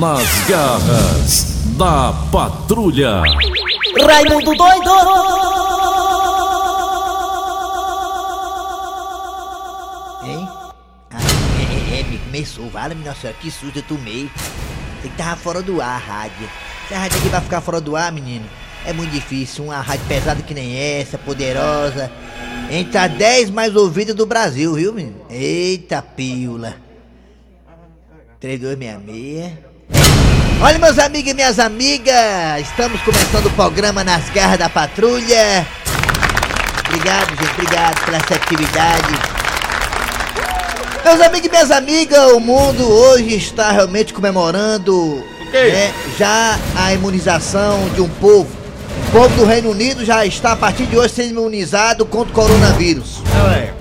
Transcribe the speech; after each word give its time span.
Nas 0.00 0.48
garras 0.48 1.44
da 1.76 2.10
patrulha. 2.32 3.20
Raimundo 4.02 4.54
doido! 4.54 4.90
Hein? 10.24 10.48
Ah, 11.10 11.18
é, 11.58 11.96
é, 11.96 12.00
é, 12.00 12.02
me 12.04 12.16
começou, 12.16 12.70
vale, 12.70 12.94
nossa 12.94 13.20
senhora, 13.20 13.38
que 13.42 13.50
susto 13.50 13.78
eu 13.78 13.82
tomei. 13.82 14.30
Tem 15.02 15.10
que 15.10 15.16
tava 15.18 15.36
fora 15.36 15.60
do 15.60 15.82
ar 15.82 15.96
a 15.96 15.98
rádio. 15.98 16.48
Se 16.88 16.94
a 16.94 17.00
rádio 17.00 17.18
aqui 17.18 17.28
vai 17.28 17.40
ficar 17.42 17.60
fora 17.60 17.78
do 17.78 17.94
ar, 17.94 18.10
menino, 18.10 18.46
é 18.86 18.94
muito 18.94 19.10
difícil. 19.10 19.64
Uma 19.64 19.82
rádio 19.82 20.06
pesada 20.06 20.40
que 20.40 20.54
nem 20.54 20.78
essa, 20.78 21.18
poderosa. 21.18 22.10
Entre 22.70 22.96
as 22.96 23.12
10 23.12 23.50
mais 23.50 23.76
ouvidas 23.76 24.14
do 24.14 24.24
Brasil, 24.24 24.72
viu, 24.72 24.94
menino? 24.94 25.20
Eita, 25.28 26.00
pílula. 26.00 26.74
3266. 28.40 29.69
Olha, 30.62 30.78
meus 30.78 30.98
amigos 30.98 31.30
e 31.30 31.34
minhas 31.34 31.58
amigas, 31.58 32.60
estamos 32.60 33.00
começando 33.00 33.46
o 33.46 33.50
programa 33.52 34.04
Nas 34.04 34.28
Garras 34.28 34.58
da 34.58 34.68
Patrulha. 34.68 35.66
Obrigado, 36.86 37.30
gente, 37.30 37.50
obrigado 37.52 38.04
pela 38.04 38.18
essa 38.18 38.34
atividade. 38.34 39.08
Meus 41.02 41.20
amigos 41.22 41.46
e 41.46 41.50
minhas 41.50 41.70
amigas, 41.70 42.32
o 42.32 42.40
mundo 42.40 42.86
hoje 42.86 43.36
está 43.36 43.70
realmente 43.70 44.12
comemorando 44.12 45.24
né, 45.50 45.94
já 46.18 46.58
a 46.76 46.92
imunização 46.92 47.88
de 47.94 48.02
um 48.02 48.08
povo. 48.08 48.50
O 49.08 49.12
povo 49.12 49.34
do 49.36 49.46
Reino 49.46 49.70
Unido 49.70 50.04
já 50.04 50.26
está 50.26 50.52
a 50.52 50.56
partir 50.56 50.84
de 50.84 50.98
hoje 50.98 51.14
sendo 51.14 51.30
imunizado 51.30 52.04
contra 52.04 52.32
o 52.32 52.34
coronavírus. 52.34 53.22
É, 53.50 53.72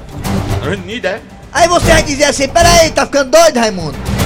Reino 0.66 0.84
Unido, 0.84 1.07
é? 1.07 1.20
Aí 1.52 1.68
você 1.68 1.88
vai 1.88 2.04
dizer 2.04 2.23
assim, 2.23 2.48
peraí, 2.48 2.90
tá 2.91 3.05
ficando 3.05 3.32
doido, 3.32 3.59
Raimundo? 3.59 4.19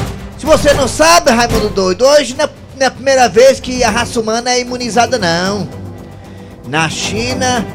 Se 0.44 0.48
você 0.48 0.74
não 0.74 0.90
sabe, 0.90 1.32
Raimundo 1.32 1.70
doido, 1.70 2.06
hoje 2.06 2.36
não 2.36 2.44
é, 2.44 2.50
não 2.76 2.84
é 2.84 2.86
a 2.88 2.92
primeira 2.92 3.30
vez 3.30 3.62
que 3.62 3.82
a 3.82 3.90
raça 3.90 4.20
humana 4.20 4.52
é 4.52 4.60
imunizada, 4.60 5.18
não. 5.18 5.66
Na 6.68 6.90
China 6.90 7.66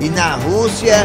e 0.00 0.08
na 0.08 0.36
Rússia, 0.36 1.04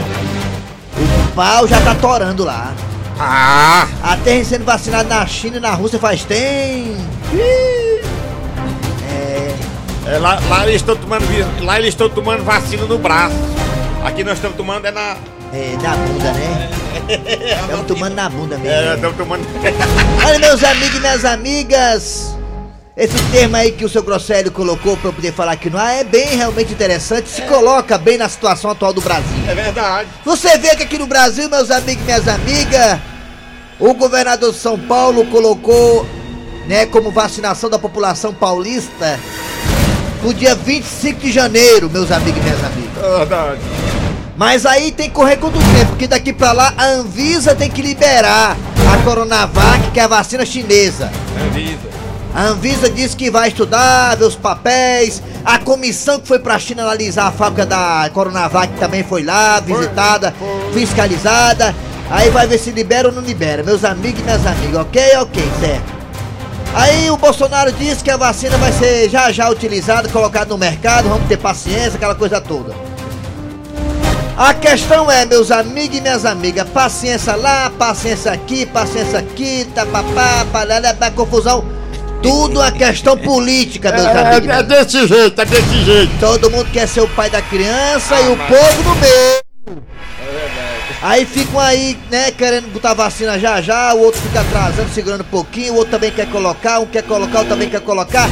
o 0.96 1.32
pau 1.32 1.68
já 1.68 1.82
tá 1.82 1.96
torando 1.96 2.44
lá. 2.44 2.72
Ah! 3.20 3.88
Até 4.04 4.44
sendo 4.44 4.64
vacinado 4.64 5.10
na 5.10 5.26
China 5.26 5.58
e 5.58 5.60
na 5.60 5.72
Rússia 5.72 5.98
faz 5.98 6.24
tempo. 6.24 7.02
É, 10.06 10.20
lá, 10.20 10.40
lá 10.48 10.68
eles 10.68 10.82
estão 10.82 10.96
tomando, 10.96 11.26
lá 11.64 11.80
eles 11.80 11.90
estão 11.90 12.10
tomando 12.10 12.44
vacina 12.44 12.86
no 12.86 13.00
braço. 13.00 13.36
Aqui 14.06 14.24
nós 14.24 14.36
estamos 14.36 14.56
tomando 14.56 14.86
é 14.86 14.92
na. 14.92 15.18
É, 15.54 15.78
na 15.82 15.96
bunda, 15.96 16.32
né? 16.34 16.70
Estamos 17.62 17.88
tomando 17.88 18.14
na 18.16 18.30
bunda 18.30 18.58
mesmo. 18.58 18.90
É, 18.90 18.96
estamos 18.96 19.18
tomando. 19.18 19.48
Olha, 20.28 20.40
meus 20.40 20.64
amigos 20.64 20.96
e 20.96 21.00
minhas 21.00 21.24
amigas, 21.24 22.36
esse 22.98 23.18
termo 23.32 23.56
aí 23.56 23.72
que 23.72 23.86
o 23.86 23.90
seu 23.90 24.04
Grosselio 24.04 24.52
colocou 24.52 24.98
pra 24.98 25.10
eu 25.10 25.14
poder 25.14 25.32
falar 25.32 25.54
aqui 25.54 25.70
no 25.70 25.78
ar 25.78 25.94
é 25.94 26.04
bem 26.04 26.36
realmente 26.36 26.74
interessante, 26.74 27.30
se 27.30 27.42
coloca 27.44 27.98
bem 27.98 28.18
na 28.18 28.28
situação 28.28 28.72
atual 28.72 28.92
do 28.92 29.00
Brasil. 29.00 29.38
É 29.48 29.56
verdade. 29.56 30.10
Você 30.26 30.58
vê 30.58 30.76
que 30.76 30.84
aqui 30.84 30.98
no 30.98 31.08
Brasil, 31.08 31.50
meus 31.50 31.72
amigos 31.72 32.02
e 32.02 32.06
minhas 32.06 32.28
amigas, 32.28 33.00
o 33.80 33.94
governador 33.94 34.52
de 34.52 34.58
São 34.58 34.78
Paulo 34.78 35.26
colocou, 35.28 36.06
né, 36.68 36.86
como 36.88 37.10
vacinação 37.10 37.70
da 37.70 37.80
população 37.80 38.34
paulista 38.34 39.18
no 40.22 40.34
dia 40.34 40.56
25 40.56 41.22
de 41.22 41.32
janeiro, 41.32 41.90
meus 41.90 42.12
amigos 42.12 42.42
e 42.42 42.44
minhas 42.44 42.64
amigas. 42.66 42.98
É 42.98 43.18
verdade. 43.20 43.62
Mas 44.38 44.68
aí 44.68 44.92
tem 44.92 45.10
que 45.10 45.16
correr 45.16 45.40
o 45.42 45.52
tempo, 45.52 45.88
porque 45.90 46.06
daqui 46.06 46.32
pra 46.32 46.52
lá 46.52 46.72
a 46.78 46.86
Anvisa 46.86 47.56
tem 47.56 47.72
que 47.72 47.82
liberar 47.82 48.56
a 48.94 49.04
Coronavac, 49.04 49.90
que 49.92 50.00
é 50.00 50.04
a 50.04 50.08
vacina 50.08 50.46
chinesa. 50.46 51.12
Avisa. 51.50 51.98
A 52.36 52.44
Anvisa 52.44 52.88
disse 52.88 53.16
que 53.16 53.32
vai 53.32 53.48
estudar, 53.48 54.16
ver 54.16 54.26
os 54.26 54.36
papéis. 54.36 55.24
A 55.44 55.58
comissão 55.58 56.20
que 56.20 56.28
foi 56.28 56.38
pra 56.38 56.60
China 56.60 56.84
analisar 56.84 57.26
a 57.26 57.32
fábrica 57.32 57.66
da 57.66 58.08
Coronavac 58.14 58.72
também 58.78 59.04
foi 59.04 59.24
lá, 59.24 59.60
visitada, 59.60 60.32
fiscalizada. 60.72 61.74
Aí 62.12 62.30
vai 62.30 62.46
ver 62.46 62.60
se 62.60 62.70
libera 62.70 63.08
ou 63.08 63.14
não 63.16 63.24
libera. 63.24 63.64
Meus 63.64 63.84
amigos 63.84 64.20
e 64.20 64.24
minhas 64.24 64.46
amigas, 64.46 64.82
ok? 64.82 65.18
Ok, 65.18 65.44
certo. 65.60 65.98
Aí 66.76 67.10
o 67.10 67.18
Bolsonaro 67.18 67.72
disse 67.72 68.04
que 68.04 68.12
a 68.12 68.18
vacina 68.18 68.56
vai 68.58 68.72
ser 68.72 69.10
já 69.10 69.32
já 69.32 69.50
utilizada, 69.50 70.08
colocada 70.10 70.46
no 70.46 70.60
mercado, 70.60 71.10
vamos 71.10 71.28
ter 71.28 71.38
paciência, 71.38 71.96
aquela 71.96 72.14
coisa 72.14 72.40
toda. 72.40 72.87
A 74.38 74.54
questão 74.54 75.10
é, 75.10 75.26
meus 75.26 75.50
amigos 75.50 75.98
e 75.98 76.02
minhas 76.02 76.24
amigas, 76.24 76.70
paciência 76.70 77.36
lá, 77.36 77.72
paciência 77.72 78.32
aqui, 78.32 78.68
paciência 78.68 79.18
aqui, 79.18 79.68
tapapá, 79.74 80.46
parará, 80.52 80.92
da 80.92 81.10
confusão. 81.10 81.66
Tudo 82.22 82.62
é 82.62 82.72
questão 82.72 83.18
política, 83.18 83.92
meus 83.92 84.06
amigos. 84.06 84.32
É, 84.32 84.38
é 84.38 84.42
minhas- 84.42 84.68
desse 84.68 85.08
jeito, 85.08 85.42
é 85.42 85.46
desse 85.46 85.84
jeito. 85.84 86.12
Todo 86.20 86.52
mundo 86.52 86.70
quer 86.72 86.88
ser 86.88 87.02
o 87.02 87.08
pai 87.10 87.32
da 87.32 87.42
criança 87.42 88.20
e 88.22 88.28
o 88.28 88.38
povo 88.38 88.84
no 88.84 88.96
meio. 88.98 89.82
Aí 91.02 91.26
ficam 91.26 91.60
aí, 91.60 91.98
né, 92.12 92.32
querendo 92.32 92.72
botar 92.72 92.94
vacina 92.94 93.40
já 93.40 93.60
já, 93.62 93.94
o 93.96 94.00
outro 94.02 94.22
fica 94.22 94.42
atrasando, 94.42 94.90
segurando 94.94 95.22
um 95.22 95.32
pouquinho, 95.32 95.74
o 95.74 95.78
outro 95.78 95.92
também 95.92 96.12
quer 96.12 96.28
colocar, 96.30 96.80
um 96.80 96.86
quer 96.86 97.04
colocar, 97.04 97.36
o 97.36 97.38
outro 97.40 97.50
também 97.50 97.70
quer 97.70 97.82
colocar. 97.82 98.28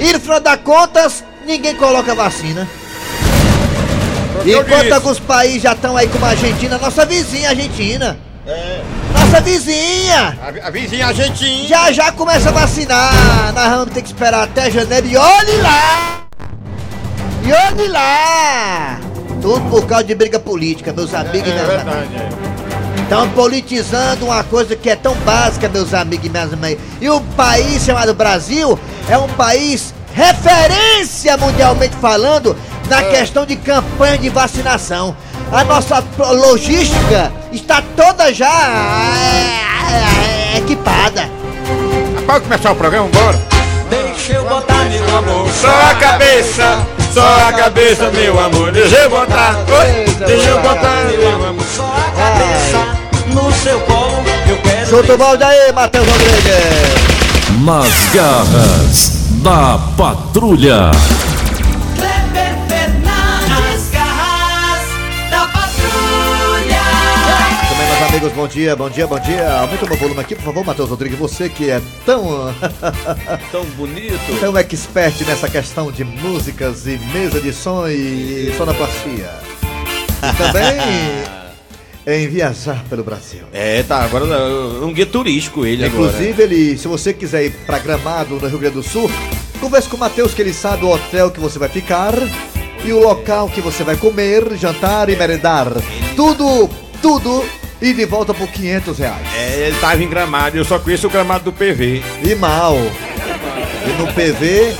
E 0.00 0.12
no 0.12 0.20
final 0.20 0.40
das 0.40 0.56
contas, 0.60 1.24
ninguém 1.46 1.74
coloca 1.76 2.14
vacina. 2.14 2.68
Enquanto 4.46 4.92
alguns 4.92 5.18
países 5.18 5.62
já 5.62 5.72
estão 5.72 5.96
aí 5.96 6.06
como 6.08 6.24
a 6.24 6.30
Argentina, 6.30 6.78
nossa 6.78 7.04
vizinha 7.04 7.50
Argentina. 7.50 8.16
Nossa 9.12 9.40
vizinha! 9.40 10.38
A, 10.40 10.68
a 10.68 10.70
vizinha 10.70 11.06
argentina. 11.08 11.66
Já 11.66 11.90
já 11.90 12.12
começa 12.12 12.48
a 12.50 12.52
vacinar. 12.52 13.52
Nós 13.52 13.68
vamos 13.70 13.92
ter 13.94 14.02
que 14.02 14.08
esperar 14.08 14.44
até 14.44 14.70
janeiro 14.70 15.06
e 15.06 15.16
olhe 15.16 15.56
lá! 15.62 16.20
E 17.44 17.52
olhe 17.52 17.88
lá! 17.88 19.00
Tudo 19.42 19.60
por 19.68 19.86
causa 19.86 20.04
de 20.04 20.14
briga 20.14 20.38
política, 20.38 20.92
meus 20.92 21.12
amigos 21.12 21.48
É 21.48 21.50
e 21.50 21.54
minhas 21.54 21.70
amigas. 21.70 21.84
verdade, 21.84 22.16
é. 22.16 23.02
Estão 23.02 23.28
politizando 23.30 24.24
uma 24.26 24.42
coisa 24.44 24.74
que 24.74 24.90
é 24.90 24.96
tão 24.96 25.14
básica, 25.16 25.68
meus 25.68 25.92
amigos 25.94 26.26
e 26.26 26.28
minhas 26.28 26.52
amigas. 26.52 26.78
E 27.00 27.08
o 27.10 27.20
país 27.20 27.84
chamado 27.84 28.14
Brasil 28.14 28.78
é 29.08 29.18
um 29.18 29.28
país 29.28 29.92
referência 30.14 31.36
mundialmente 31.36 31.94
falando 31.96 32.56
na 32.88 33.02
questão 33.02 33.44
de 33.44 33.56
campanha 33.56 34.18
de 34.18 34.28
vacinação. 34.28 35.16
A 35.52 35.64
nossa 35.64 36.02
logística 36.18 37.32
está 37.52 37.82
toda 37.96 38.32
já 38.32 38.48
é, 38.48 40.54
é, 40.54 40.58
equipada. 40.58 41.28
Pode 42.26 42.44
começar 42.44 42.72
o 42.72 42.76
programa, 42.76 43.08
bora? 43.08 43.40
Deixa 43.88 44.32
eu 44.32 44.44
botar 44.44 44.84
meu 44.86 45.18
amor 45.18 45.48
Só 45.52 45.68
a 45.68 45.94
cabeça, 45.94 46.84
só 47.14 47.48
a 47.48 47.52
cabeça, 47.52 48.10
meu 48.10 48.38
amor. 48.38 48.72
Deixa 48.72 48.96
eu 48.96 49.10
botar, 49.10 49.56
oi, 49.68 50.04
deixa 50.26 50.48
eu 50.48 50.60
botar, 50.60 51.04
meu 51.04 51.46
amor. 51.46 51.64
Só 51.76 51.84
a 51.84 52.10
cabeça 52.20 53.06
no 53.32 53.52
seu 53.52 53.78
colo 53.80 54.24
Eu 54.48 54.56
quero 54.58 54.86
Chuta 54.88 55.14
o 55.14 55.18
balde 55.18 55.44
aí, 55.44 55.72
Matheus 55.72 56.06
Rodrigues. 56.06 57.64
Nas 57.64 57.92
garras 58.12 59.10
da 59.42 59.78
patrulha. 59.96 60.90
Amigos, 68.16 68.32
bom 68.32 68.48
dia, 68.48 68.74
bom 68.74 68.88
dia, 68.88 69.06
bom 69.06 69.18
dia. 69.18 69.52
Aumenta 69.58 69.84
o 69.84 69.88
meu 69.88 69.98
volume 69.98 70.20
aqui, 70.20 70.34
por 70.34 70.44
favor, 70.44 70.64
Matheus 70.64 70.88
Rodrigues. 70.88 71.18
Você 71.18 71.50
que 71.50 71.68
é 71.68 71.82
tão, 72.06 72.24
Tão 73.52 73.62
bonito. 73.76 74.40
tão 74.40 74.56
expert 74.56 75.20
nessa 75.26 75.50
questão 75.50 75.92
de 75.92 76.02
músicas 76.02 76.86
e 76.86 76.98
mesa 77.12 77.40
de 77.40 77.52
som 77.52 77.86
e 77.86 78.54
sonoplastia. 78.56 79.30
E 80.16 80.36
também 80.38 80.80
em 82.06 82.26
viajar 82.28 82.82
pelo 82.88 83.04
Brasil. 83.04 83.42
É, 83.52 83.82
tá, 83.82 84.02
agora 84.02 84.24
é 84.24 84.84
um 84.84 84.94
guia 84.94 85.04
turístico 85.04 85.66
ele 85.66 85.86
Inclusive, 85.86 86.42
ele, 86.42 86.78
se 86.78 86.88
você 86.88 87.12
quiser 87.12 87.44
ir 87.44 87.50
pra 87.66 87.78
Gramado, 87.78 88.36
no 88.36 88.48
Rio 88.48 88.58
Grande 88.58 88.76
do 88.76 88.82
Sul, 88.82 89.10
converse 89.60 89.90
com 89.90 89.96
o 89.98 90.00
Matheus 90.00 90.32
que 90.32 90.40
ele 90.40 90.54
sabe 90.54 90.86
o 90.86 90.90
hotel 90.90 91.30
que 91.30 91.40
você 91.40 91.58
vai 91.58 91.68
ficar 91.68 92.14
e 92.82 92.92
o 92.94 92.98
local 92.98 93.50
que 93.50 93.60
você 93.60 93.84
vai 93.84 93.96
comer, 93.96 94.56
jantar 94.56 95.10
e 95.10 95.16
merendar. 95.16 95.66
Tudo, 96.16 96.70
tudo 97.02 97.44
e 97.80 97.92
de 97.92 98.04
volta 98.04 98.32
por 98.32 98.48
500 98.48 98.98
reais. 98.98 99.26
É, 99.34 99.66
ele 99.66 99.76
tava 99.80 100.02
em 100.02 100.08
gramado, 100.08 100.56
eu 100.56 100.64
só 100.64 100.78
conheço 100.78 101.06
o 101.06 101.10
gramado 101.10 101.44
do 101.44 101.52
PV. 101.52 102.02
E 102.22 102.34
mal. 102.34 102.76
E 102.76 103.90
no 104.00 104.06
PV, 104.12 104.74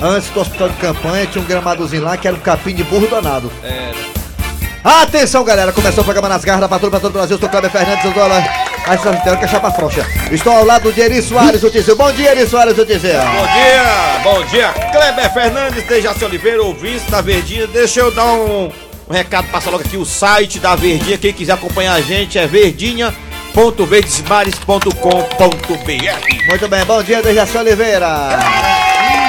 antes 0.00 0.28
do 0.30 0.40
hospital 0.40 0.68
de 0.68 0.76
campanha, 0.76 1.26
tinha 1.26 1.42
um 1.42 1.46
gramadozinho 1.46 2.02
lá 2.02 2.16
que 2.16 2.28
era 2.28 2.36
um 2.36 2.40
capim 2.40 2.74
de 2.74 2.84
burro 2.84 3.08
danado. 3.08 3.50
Atenção, 4.84 5.42
galera! 5.42 5.72
Começou 5.72 6.02
o 6.02 6.04
programa 6.04 6.28
Nas 6.28 6.44
Garras 6.44 6.60
da 6.60 6.68
Patrulha 6.68 6.90
para 6.92 7.00
todo 7.00 7.10
o 7.10 7.14
Brasil. 7.14 7.34
Estou 7.34 7.48
Cláudio 7.48 7.70
Fernandes, 7.70 8.04
eu 8.04 8.12
dou. 8.12 8.24
A 8.24 8.94
estação 8.94 9.36
que 9.36 9.44
é 9.44 9.48
chapa 9.48 9.70
frouxa. 9.70 10.06
Estou 10.30 10.52
ao 10.52 10.64
lado 10.64 10.90
de 10.92 11.00
Eri 11.00 11.20
Soares, 11.20 11.62
o 11.62 11.70
Tizil. 11.70 11.96
Bom 11.96 12.10
dia, 12.12 12.30
Eri 12.30 12.46
Soares, 12.46 12.78
o 12.78 12.86
Tizil. 12.86 13.10
Bom 13.20 13.46
dia, 13.52 14.20
bom 14.22 14.44
dia. 14.44 14.68
Kleber 14.92 15.32
Fernandes, 15.34 15.84
Dejaci 15.84 16.24
Oliveira, 16.24 16.62
ouvinte 16.62 17.10
da 17.10 17.20
Verdinha. 17.20 17.66
Deixa 17.66 18.00
eu 18.00 18.10
dar 18.10 18.32
um, 18.32 18.70
um 19.08 19.12
recado, 19.12 19.48
passa 19.48 19.70
logo 19.70 19.84
aqui 19.84 19.96
o 19.96 20.04
site 20.04 20.58
da 20.58 20.76
Verdinha. 20.76 21.18
Quem 21.18 21.32
quiser 21.32 21.52
acompanhar 21.52 21.94
a 21.94 22.00
gente 22.00 22.38
é 22.38 22.46
verdinha.com 22.46 23.28
www.verdesmares.com.br 23.58 26.48
Muito 26.48 26.68
bem, 26.68 26.84
bom 26.84 27.02
dia, 27.02 27.20
Dejaci 27.20 27.58
Oliveira. 27.58 28.38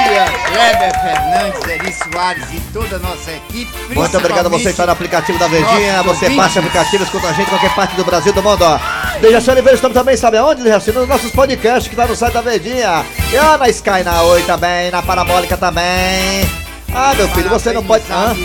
dia, 0.06 0.24
Kleber 0.46 0.92
Fernandes, 1.02 1.68
Eri 1.68 1.92
Soares 1.92 2.44
e 2.52 2.60
toda 2.72 2.94
a 2.96 2.98
nossa 3.00 3.32
equipe. 3.32 3.72
Muito 3.94 4.16
obrigado 4.16 4.46
a 4.46 4.48
você 4.48 4.64
que 4.64 4.70
está 4.70 4.86
no 4.86 4.92
aplicativo 4.92 5.38
da 5.38 5.48
Verdinha. 5.48 6.02
Você 6.04 6.30
baixa 6.30 6.60
o 6.60 6.62
aplicativo, 6.62 7.02
escuta 7.02 7.28
a 7.28 7.32
gente 7.32 7.46
em 7.46 7.50
qualquer 7.50 7.74
parte 7.74 7.96
do 7.96 8.04
Brasil 8.04 8.32
do 8.32 8.40
mundo. 8.42 8.62
ó. 8.62 8.78
Dejaci 9.20 9.50
Oliveira, 9.50 9.74
estamos 9.74 9.96
também, 9.96 10.16
sabe 10.16 10.36
aonde, 10.36 10.62
Dejaci? 10.62 10.92
Nos 10.92 11.08
nossos 11.08 11.32
podcasts 11.32 11.88
que 11.88 11.96
tá 11.96 12.06
no 12.06 12.14
site 12.14 12.32
da 12.32 12.40
Verdinha. 12.40 13.04
E 13.32 13.36
ó, 13.36 13.58
na 13.58 13.68
Sky, 13.68 14.04
na 14.04 14.22
Oi 14.22 14.42
também, 14.42 14.92
na 14.92 15.02
Parabólica 15.02 15.56
também. 15.56 16.48
Ah, 16.94 17.14
meu 17.16 17.28
filho, 17.30 17.48
você 17.48 17.72
não 17.72 17.82
pode. 17.82 18.04
Hã? 18.10 18.36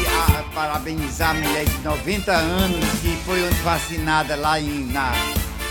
Parabenizar 0.56 1.31
a- 1.31 1.34
mulher 1.34 1.66
de 1.66 1.78
90 1.84 2.31
anos 2.31 2.86
que 3.02 3.18
foi 3.25 3.42
vacinada 3.62 4.38
lá 4.38 4.57
em, 4.57 4.90
na, 4.90 5.12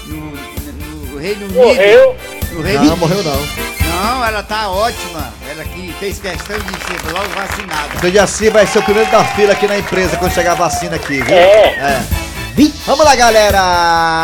no, 0.04 1.10
no 1.10 1.18
Reino 1.18 1.46
Unido. 1.46 1.54
Morreu? 1.54 2.16
No 2.52 2.60
Reino 2.62 2.84
Não, 2.84 2.96
morreu 2.98 3.22
não. 3.24 3.40
Não, 3.88 4.24
ela 4.26 4.42
tá 4.42 4.68
ótima. 4.68 5.32
Ela 5.50 5.64
que 5.64 5.90
fez 5.98 6.18
questão 6.18 6.58
de 6.58 6.70
ser 6.84 7.12
logo 7.12 7.28
vacinada. 7.30 7.98
Dejaci 8.02 8.50
vai 8.50 8.66
ser 8.66 8.80
o 8.80 8.82
primeiro 8.82 9.10
da 9.10 9.24
fila 9.24 9.54
aqui 9.54 9.66
na 9.66 9.78
empresa 9.78 10.18
quando 10.18 10.32
chegar 10.34 10.52
a 10.52 10.56
vacina 10.56 10.96
aqui, 10.96 11.22
viu? 11.22 11.34
É. 11.34 12.02
Vamos 12.86 13.04
lá, 13.06 13.16
galera! 13.16 13.60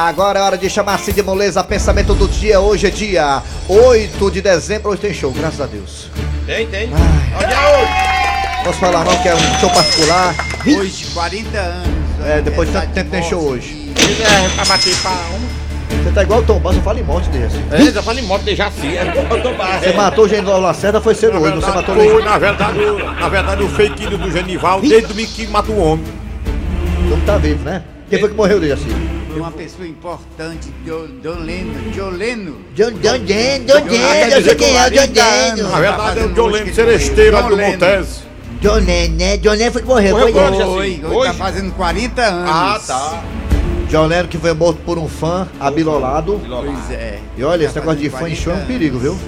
Agora 0.07 0.39
é 0.39 0.43
hora 0.43 0.59
de 0.59 0.69
chamar 0.69 0.99
Cid 1.01 1.23
Moleza, 1.23 1.65
pensamento 1.65 2.15
do 2.15 2.29
dia. 2.29 2.61
Hoje 2.61 2.87
é 2.87 2.91
dia 2.91 3.43
8 3.67 4.31
de 4.31 4.43
dezembro. 4.43 4.91
Hoje 4.91 5.01
tem 5.01 5.15
show, 5.15 5.33
graças 5.33 5.61
a 5.61 5.67
Deus. 5.67 6.11
Tem, 6.45 6.67
tem. 6.67 6.91
Ai. 6.93 7.45
Olha 7.47 7.79
hoje. 7.81 8.65
Posso 8.65 8.79
falar 8.79 9.05
não, 9.05 9.17
que 9.23 9.29
é 9.29 9.35
um 9.35 9.59
show 9.59 9.71
particular. 9.71 10.35
Hoje, 10.67 11.07
40 11.15 11.59
anos. 11.59 11.89
É, 12.27 12.41
depois 12.43 12.69
de 12.69 12.75
tanto 12.75 12.93
tempo 12.93 13.11
tem 13.11 13.23
show 13.23 13.41
morte 13.43 13.55
hoje. 13.65 13.93
É, 13.97 14.49
pra 14.55 14.65
bater 14.67 14.95
palma. 15.03 15.61
Você 16.03 16.11
tá 16.13 16.23
igual 16.23 16.41
o 16.41 16.43
Tom 16.45 16.61
eu 16.79 16.83
falo 16.83 16.99
em 16.99 17.03
morte 17.03 17.29
desse. 17.31 17.57
É, 17.71 17.91
já 17.93 18.03
falei 18.03 18.23
moto 18.25 18.43
de 18.43 18.55
Jaci. 18.55 18.97
É, 18.97 19.27
eu 19.31 19.43
tô 19.43 19.53
barra. 19.55 19.81
Você 19.81 19.93
matou 19.93 20.25
o 20.25 20.29
Genival 20.29 20.61
Lacerda, 20.61 21.01
foi 21.01 21.15
cedo 21.15 21.39
hoje, 21.39 21.55
você 21.57 21.67
matou 21.71 21.95
foi, 21.95 22.07
o 22.09 22.25
na 22.25 22.39
verdade, 22.39 22.79
o- 22.79 22.99
na 23.15 23.29
verdade, 23.29 23.63
o 23.63 23.69
fake 23.69 24.07
news 24.07 24.21
do 24.21 24.31
Genival, 24.31 24.81
desde 24.81 25.09
domingo 25.09 25.31
que 25.33 25.47
mata 25.47 25.71
o 25.73 25.79
homem. 25.79 26.05
Não 27.09 27.21
tá 27.21 27.39
vivo, 27.39 27.65
né? 27.65 27.83
Quem 28.09 28.19
foi 28.19 28.29
que 28.29 28.35
morreu 28.35 28.61
dele 28.61 28.73
assim? 28.73 28.89
Uma 29.37 29.51
pessoa 29.53 29.87
importante, 29.87 30.69
Jo- 30.85 31.09
John 31.23 31.39
Lennon. 31.41 31.91
John 31.95 32.11
Lennon. 32.11 32.55
John 32.75 32.91
John 32.93 33.25
Jen, 33.27 33.65
John 33.65 33.89
Jen, 33.89 34.01
quer 34.01 34.33
eu 34.39 34.43
sei 34.43 34.55
quem 34.57 34.69
é 34.77 34.87
o 34.87 34.91
John 34.91 34.97
40 34.97 35.15
Jen. 35.15 35.51
anos. 35.61 35.71
Na 35.73 35.81
verdade, 35.81 36.19
é 36.21 36.25
o 36.25 36.75
Seresteira 36.75 37.43
John 37.43 37.49
do 37.49 37.55
Lennon. 37.57 37.71
Lennon, 38.63 39.15
né? 39.17 39.37
John 39.39 39.53
Lennon 39.53 39.73
foi 39.73 39.83
que 39.83 39.89
morreu, 39.89 40.17
Morreu 40.19 40.33
foi. 40.35 40.57
Jaci? 40.57 40.63
Hoje, 40.71 41.05
hoje 41.07 41.27
tá 41.29 41.35
fazendo 41.35 41.73
40 41.73 42.23
anos. 42.23 42.51
Ah, 42.51 42.81
tá. 42.87 43.23
John 43.89 44.07
Lennon 44.07 44.29
que 44.29 44.39
foi 44.39 44.53
morto 44.55 44.81
por 44.85 44.99
um 44.99 45.09
fã 45.09 45.49
abilolado. 45.59 46.41
Pois 46.47 46.91
é. 46.91 47.19
E 47.37 47.43
olha, 47.43 47.65
esse 47.65 47.75
Tá 47.75 47.81
negócio 47.81 48.01
de 48.01 48.11
fã 48.11 48.29
em 48.29 48.35
show 48.35 48.53
é 48.53 48.57
um 48.57 48.59
40 48.61 48.67
perigo, 48.67 48.99
viu? 48.99 49.19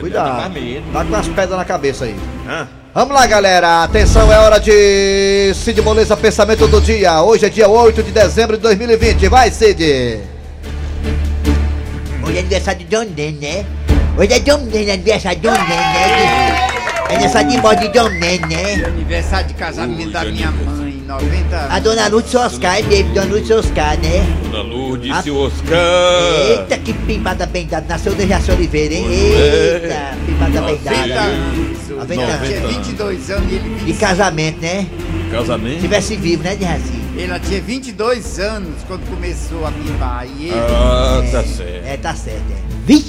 Cuidado. 0.00 0.42
dá 0.42 0.48
medo. 0.48 0.82
Tá 0.92 1.04
com 1.04 1.14
as 1.16 1.28
pedras 1.28 1.58
na 1.58 1.64
cabeça 1.64 2.04
aí. 2.04 2.16
Hã? 2.48 2.66
Vamos 2.92 3.14
lá, 3.14 3.26
galera. 3.26 3.84
Atenção, 3.84 4.32
é 4.32 4.38
hora 4.38 4.58
de 4.58 5.52
Cid 5.54 5.80
Moleza 5.82 6.16
Pensamento 6.16 6.66
do 6.66 6.80
Dia. 6.80 7.22
Hoje 7.22 7.46
é 7.46 7.48
dia 7.48 7.68
8 7.68 8.02
de 8.02 8.10
dezembro 8.12 8.56
de 8.56 8.62
2020. 8.62 9.28
Vai, 9.28 9.50
Cid. 9.50 10.20
Hoje 12.24 12.36
é 12.36 12.40
aniversário 12.40 12.80
de 12.80 12.86
John 12.86 13.06
Lennon, 13.16 13.38
né? 13.40 13.66
Hoje 14.18 14.32
é 14.32 14.38
John 14.40 14.64
Lennon, 14.72 14.92
aniversário 14.92 15.40
de 15.40 15.46
John 15.48 15.54
Lennon, 15.54 15.66
né? 15.68 16.73
É 17.08 17.14
aniversário 17.16 17.50
de 17.50 17.58
morte 17.58 17.80
de 17.88 17.88
John 17.98 18.08
Lennon, 18.08 18.46
né? 18.48 18.84
Aniversário 18.86 19.48
de 19.48 19.54
casamento 19.54 20.10
da 20.10 20.24
minha 20.24 20.50
mãe, 20.50 21.02
90 21.06 21.56
anos. 21.56 21.70
A 21.74 21.78
dona 21.78 22.08
Lúcia 22.08 22.40
Oscar, 22.40 22.82
baby, 22.82 23.02
dona 23.14 23.26
Lúcia 23.34 23.56
Oscar, 23.58 23.98
né? 24.00 24.26
Dona 24.50 24.62
Lourdes 24.62 25.26
e 25.26 25.30
Oscar. 25.30 25.78
Eita, 26.50 26.78
que 26.78 26.92
pimbada 26.92 27.46
bem 27.46 27.66
dada. 27.66 27.86
Nasceu 27.88 28.12
o 28.12 28.14
Dejaci 28.14 28.50
Oliveira, 28.50 28.94
hein? 28.94 29.06
É. 29.06 29.80
Eita, 29.82 30.16
pimbada 30.26 30.62
bem 30.62 30.74
90 30.84 30.90
dada. 31.08 31.20
anos. 31.20 31.78
Ah, 31.78 31.92
Eu 32.00 32.04
vem 32.06 32.18
tinha 32.18 32.28
cá. 32.38 32.66
22 32.68 33.30
anos 33.30 33.52
e 33.52 33.54
ele 33.54 33.62
De 33.68 33.74
25. 33.76 34.00
casamento, 34.00 34.60
né? 34.60 34.86
Se 35.24 35.30
Casamento. 35.30 35.80
tivesse 35.80 36.16
vivo, 36.16 36.42
né, 36.42 36.56
Dejaci? 36.56 37.04
Ela 37.16 37.38
tinha 37.38 37.60
22 37.60 38.38
anos 38.40 38.74
quando 38.88 39.08
começou 39.08 39.64
a 39.66 39.70
pimbar. 39.70 40.26
E 40.26 40.46
ele. 40.48 40.54
Ah, 40.70 41.22
tá 41.30 41.42
certo. 41.44 41.86
É, 41.86 41.96
tá 41.96 42.14
certo, 42.14 42.42
é. 42.50 42.56
Vi? 42.86 43.04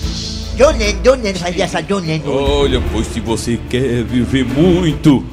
John 0.56 0.72
Lennon, 0.78 1.02
John 1.04 1.16
Lennon, 1.22 1.40
faz 1.40 1.48
aniversário 1.48 1.88
John 1.88 2.00
Lennon. 2.00 2.28
hoje. 2.30 2.52
Olha, 2.52 2.84
pois 2.92 3.08
se 3.08 3.20
você 3.20 3.60
quer 3.70 4.04
viver 4.04 4.46
muito, 4.46 5.24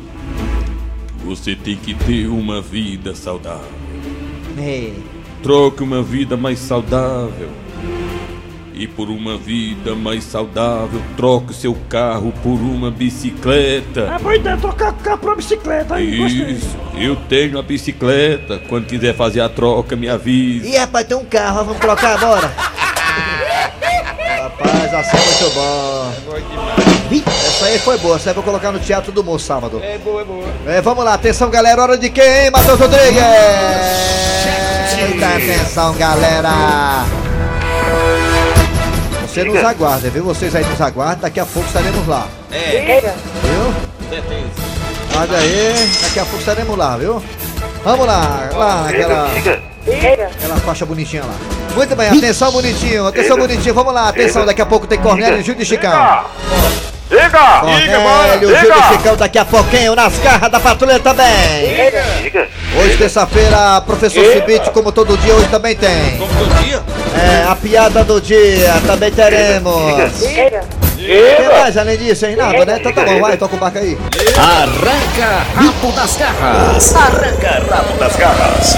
você 1.25 1.55
tem 1.55 1.77
que 1.77 1.95
ter 1.95 2.27
uma 2.27 2.61
vida 2.61 3.15
saudável. 3.15 3.61
É. 4.59 4.91
Troque 5.43 5.83
uma 5.83 6.03
vida 6.03 6.37
mais 6.37 6.59
saudável. 6.59 7.49
E 8.75 8.87
por 8.87 9.09
uma 9.11 9.37
vida 9.37 9.95
mais 9.95 10.25
saudável, 10.25 11.01
troque 11.17 11.55
seu 11.55 11.77
carro 11.89 12.33
por 12.43 12.55
uma 12.55 12.91
bicicleta. 12.91 14.13
É 14.17 14.19
boa 14.19 14.35
ideia 14.35 14.57
trocar 14.57 14.93
carro 14.95 15.19
pra 15.19 15.35
bicicleta 15.37 15.95
aí, 15.97 16.17
gostei. 16.17 16.51
Isso, 16.51 16.77
eu 16.97 17.15
tenho 17.29 17.59
a 17.59 17.63
bicicleta. 17.63 18.59
Quando 18.69 18.87
quiser 18.87 19.15
fazer 19.15 19.41
a 19.41 19.49
troca, 19.49 19.95
me 19.95 20.09
avise. 20.09 20.69
Ih, 20.69 20.79
rapaz, 20.79 21.07
tem 21.07 21.17
um 21.17 21.25
carro, 21.25 21.67
vamos 21.67 21.81
trocar 21.81 22.17
agora. 22.17 22.51
Rapaz, 24.43 24.95
assim 24.95 25.17
é 25.17 25.21
muito 25.21 25.55
bom. 25.55 26.13
Vi? 27.09 27.25
Essa 27.27 27.67
aí 27.67 27.79
foi 27.79 27.99
boa, 27.99 28.17
essa 28.17 28.31
aí 28.31 28.33
eu 28.33 28.35
vou 28.35 28.45
colocar 28.45 28.73
no 28.73 28.81
Teatro 28.81 29.13
do 29.13 29.23
Moço 29.23 29.47
sábado. 29.47 29.81
É 29.83 29.99
boa, 29.99 30.23
é 30.23 30.25
boa. 30.25 30.49
É, 30.67 30.81
vamos 30.81 31.05
lá, 31.05 31.15
atenção 31.15 31.51
galera, 31.51 31.83
hora 31.83 31.97
de 31.99 32.11
quem, 32.11 32.25
hein, 32.25 32.51
Matheus 32.51 32.79
Rodrigues? 32.79 33.23
Muita 35.09 35.27
atenção 35.27 35.95
galera! 35.95 37.05
Você 39.27 39.45
nos 39.45 39.65
aguarda, 39.65 40.11
viu? 40.11 40.25
Vocês 40.25 40.55
aí 40.55 40.65
nos 40.65 40.81
aguardam, 40.81 41.21
daqui 41.23 41.41
a 41.41 41.47
pouco 41.47 41.67
estaremos 41.67 42.07
lá. 42.07 42.27
É, 42.51 43.01
Viu? 43.43 44.11
certeza. 44.11 44.51
Aguarda 45.13 45.37
aí, 45.39 45.91
daqui 46.03 46.19
a 46.19 46.25
pouco 46.25 46.39
estaremos 46.39 46.77
lá, 46.77 46.97
viu? 46.97 47.23
Vamos 47.85 48.07
lá, 48.07 48.51
lá 48.53 48.83
naquela. 48.83 49.31
Aquela 50.37 50.57
faixa 50.57 50.85
bonitinha 50.85 51.25
lá. 51.25 51.62
Muito 51.75 51.97
bem, 51.97 52.09
atenção 52.09 52.53
bonitinho, 52.53 53.07
atenção 53.07 53.37
bonitinho, 53.37 53.75
vamos 53.75 53.95
lá, 53.95 54.09
atenção, 54.09 54.45
daqui 54.45 54.61
a 54.61 54.67
pouco 54.67 54.87
tem 54.87 54.99
Cornélio 54.99 55.41
e 55.41 55.43
Júlio 55.43 55.65
Chicão. 55.65 55.91
Diga! 57.09 57.61
Cornélio, 57.61 58.49
Júlio 58.49 58.75
e 58.79 58.93
Chicão, 58.97 59.17
daqui 59.17 59.39
a 59.39 59.45
pouquinho 59.45 59.95
nas 59.95 60.19
garras 60.19 60.51
da 60.51 60.61
patrulha 60.61 60.99
também. 60.99 61.27
Hoje, 62.79 62.97
terça-feira, 62.97 63.81
professor 63.87 64.25
Cibite, 64.25 64.71
como 64.71 64.93
todo 64.93 65.17
dia, 65.19 65.35
hoje 65.35 65.49
também 65.49 65.75
tem. 65.75 66.19
Como 66.19 66.33
todo 66.35 66.63
dia? 66.63 66.83
É, 67.15 67.51
a 67.51 67.57
piada 67.57 68.05
do 68.05 68.21
dia, 68.21 68.75
também 68.87 69.11
teremos. 69.11 69.75
O 69.75 71.05
que 71.05 71.49
mais 71.61 71.77
além 71.77 71.99
disso, 71.99 72.27
hein? 72.27 72.37
Nada, 72.37 72.65
né? 72.65 72.77
Então 72.79 72.93
tá 72.93 73.05
bom, 73.05 73.21
vai, 73.21 73.37
toca 73.37 73.57
o 73.57 73.59
barco 73.59 73.79
aí. 73.79 73.99
Arranca 74.39 75.43
rabo 75.55 75.93
das 75.93 76.17
garras. 76.17 76.95
Arranca 76.95 77.75
rabo 77.75 77.99
das 77.99 78.17
garras. 78.17 78.77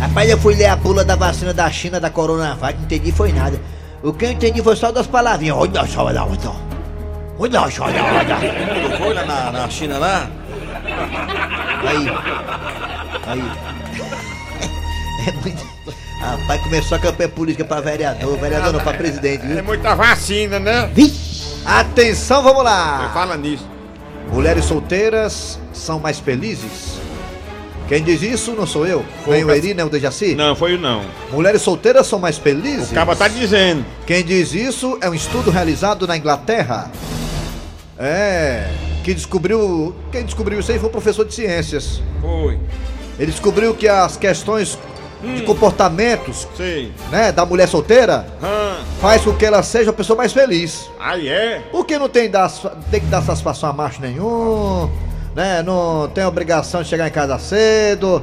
Rapaz, 0.00 0.30
eu 0.30 0.38
fui 0.38 0.54
ler 0.54 0.66
a 0.66 0.76
bula 0.76 1.04
da 1.04 1.14
vacina 1.14 1.52
da 1.52 1.70
China 1.70 2.00
da 2.00 2.08
Coronavac, 2.10 2.76
não 2.78 2.84
entendi 2.84 3.12
foi 3.12 3.32
nada. 3.32 3.60
O 4.02 4.12
que 4.12 4.24
eu 4.24 4.30
entendi 4.32 4.62
foi 4.62 4.74
só 4.74 4.90
das 4.90 5.06
palavrinhas. 5.06 5.56
Olha 5.56 5.86
só, 5.86 6.04
olha, 6.06 6.24
olha. 6.24 6.38
Olha 7.38 7.70
só, 7.70 7.84
olha, 7.84 8.02
olha. 8.02 8.36
Tu 8.90 8.96
foi 8.98 9.14
lá 9.14 9.24
na, 9.26 9.52
na 9.52 9.68
China 9.68 9.98
lá? 9.98 10.26
Aí. 11.86 12.08
Aí. 13.26 13.52
É 15.28 15.32
muito. 15.32 15.70
Rapaz, 16.20 16.62
começou 16.62 16.96
a 16.96 17.00
campanha 17.00 17.28
política 17.28 17.64
pra 17.64 17.80
vereador, 17.80 18.38
vereador 18.38 18.72
não, 18.72 18.80
pra 18.80 18.92
presidente, 18.94 19.44
É 19.44 19.48
viu? 19.54 19.64
muita 19.64 19.94
vacina, 19.94 20.58
né? 20.58 20.90
Vi? 20.94 21.12
Atenção, 21.64 22.42
vamos 22.42 22.62
lá! 22.64 23.10
Fala 23.12 23.36
nisso. 23.36 23.66
Mulheres 24.32 24.64
solteiras 24.66 25.58
são 25.72 25.98
mais 25.98 26.18
felizes? 26.18 26.98
Quem 27.90 28.04
diz 28.04 28.22
isso 28.22 28.52
não 28.52 28.68
sou 28.68 28.86
eu, 28.86 29.04
Foi 29.24 29.34
nem 29.34 29.44
o 29.44 29.48
o 29.48 29.50
Eri, 29.50 29.74
nem 29.74 29.84
o 29.84 29.88
Dejaci. 29.88 30.36
Não, 30.36 30.54
foi 30.54 30.76
o 30.76 30.78
não. 30.78 31.02
Mulheres 31.32 31.60
solteiras 31.60 32.06
são 32.06 32.20
mais 32.20 32.38
felizes? 32.38 32.92
O 32.92 32.94
caba 32.94 33.16
tá 33.16 33.26
dizendo. 33.26 33.84
Quem 34.06 34.24
diz 34.24 34.54
isso 34.54 34.96
é 35.00 35.10
um 35.10 35.14
estudo 35.14 35.50
realizado 35.50 36.06
na 36.06 36.16
Inglaterra. 36.16 36.88
É, 37.98 38.70
que 39.02 39.12
descobriu. 39.12 39.92
Quem 40.12 40.24
descobriu 40.24 40.60
isso 40.60 40.70
aí 40.70 40.78
foi 40.78 40.88
um 40.88 40.92
professor 40.92 41.24
de 41.24 41.34
ciências. 41.34 42.00
Foi. 42.20 42.60
Ele 43.18 43.32
descobriu 43.32 43.74
que 43.74 43.88
as 43.88 44.16
questões 44.16 44.78
de 45.20 45.42
comportamentos, 45.42 46.46
Sei. 46.56 46.92
né, 47.10 47.32
da 47.32 47.44
mulher 47.44 47.66
solteira 47.68 48.24
Hã? 48.40 48.76
faz 49.00 49.22
com 49.22 49.34
que 49.34 49.44
ela 49.44 49.64
seja 49.64 49.90
a 49.90 49.92
pessoa 49.92 50.16
mais 50.16 50.32
feliz. 50.32 50.88
Aí 51.00 51.28
é? 51.28 51.60
Porque 51.72 51.98
não 51.98 52.08
tem, 52.08 52.30
dar, 52.30 52.48
tem 52.88 53.00
que 53.00 53.06
dar 53.06 53.20
satisfação 53.20 53.68
a 53.68 53.72
macho 53.72 54.00
nenhum, 54.00 54.88
né? 55.34 55.62
Não 55.62 56.08
tem 56.08 56.24
obrigação 56.24 56.82
de 56.82 56.88
chegar 56.88 57.06
em 57.08 57.10
casa 57.10 57.38
cedo, 57.38 58.22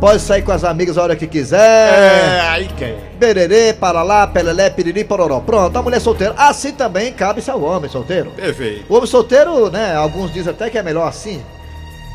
pode 0.00 0.20
sair 0.20 0.42
com 0.42 0.52
as 0.52 0.64
amigas 0.64 0.96
a 0.98 1.02
hora 1.02 1.16
que 1.16 1.26
quiser. 1.26 1.58
É, 1.58 2.40
aí 2.48 2.68
quer. 2.76 3.12
Bererê, 3.18 3.72
para 3.72 4.02
lá, 4.02 4.26
pelelé, 4.26 4.70
piriri, 4.70 5.04
pororó. 5.04 5.40
Pronto, 5.40 5.76
a 5.76 5.82
mulher 5.82 6.00
solteira. 6.00 6.34
Assim 6.36 6.72
também 6.72 7.12
cabe-se 7.12 7.50
ao 7.50 7.60
homem 7.62 7.90
solteiro. 7.90 8.30
Perfeito. 8.30 8.84
O 8.88 8.94
homem 8.96 9.06
solteiro, 9.08 9.70
né? 9.70 9.94
Alguns 9.94 10.32
dizem 10.32 10.52
até 10.52 10.70
que 10.70 10.78
é 10.78 10.82
melhor 10.82 11.06
assim. 11.08 11.42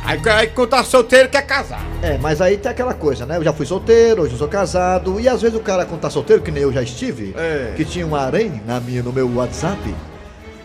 Aí, 0.05 0.19
aí 0.31 0.47
quando 0.47 0.69
tá 0.69 0.83
solteiro 0.83 1.29
quer 1.29 1.43
casar. 1.43 1.79
É, 2.01 2.17
mas 2.17 2.41
aí 2.41 2.57
tem 2.57 2.69
aquela 2.69 2.93
coisa, 2.93 3.25
né? 3.25 3.37
Eu 3.37 3.43
já 3.43 3.53
fui 3.53 3.65
solteiro, 3.65 4.23
hoje 4.23 4.33
eu 4.33 4.37
sou 4.37 4.49
casado. 4.49 5.17
E 5.17 5.29
às 5.29 5.41
vezes 5.41 5.57
o 5.57 5.61
cara, 5.61 5.85
quando 5.85 6.01
tá 6.01 6.09
solteiro, 6.09 6.41
que 6.41 6.51
nem 6.51 6.63
eu 6.63 6.73
já 6.73 6.81
estive, 6.81 7.33
É. 7.37 7.71
que 7.75 7.85
tinha 7.85 8.05
um 8.05 8.13
harém 8.13 8.61
na 8.67 8.81
minha, 8.81 9.01
no 9.01 9.13
meu 9.13 9.33
WhatsApp. 9.33 9.79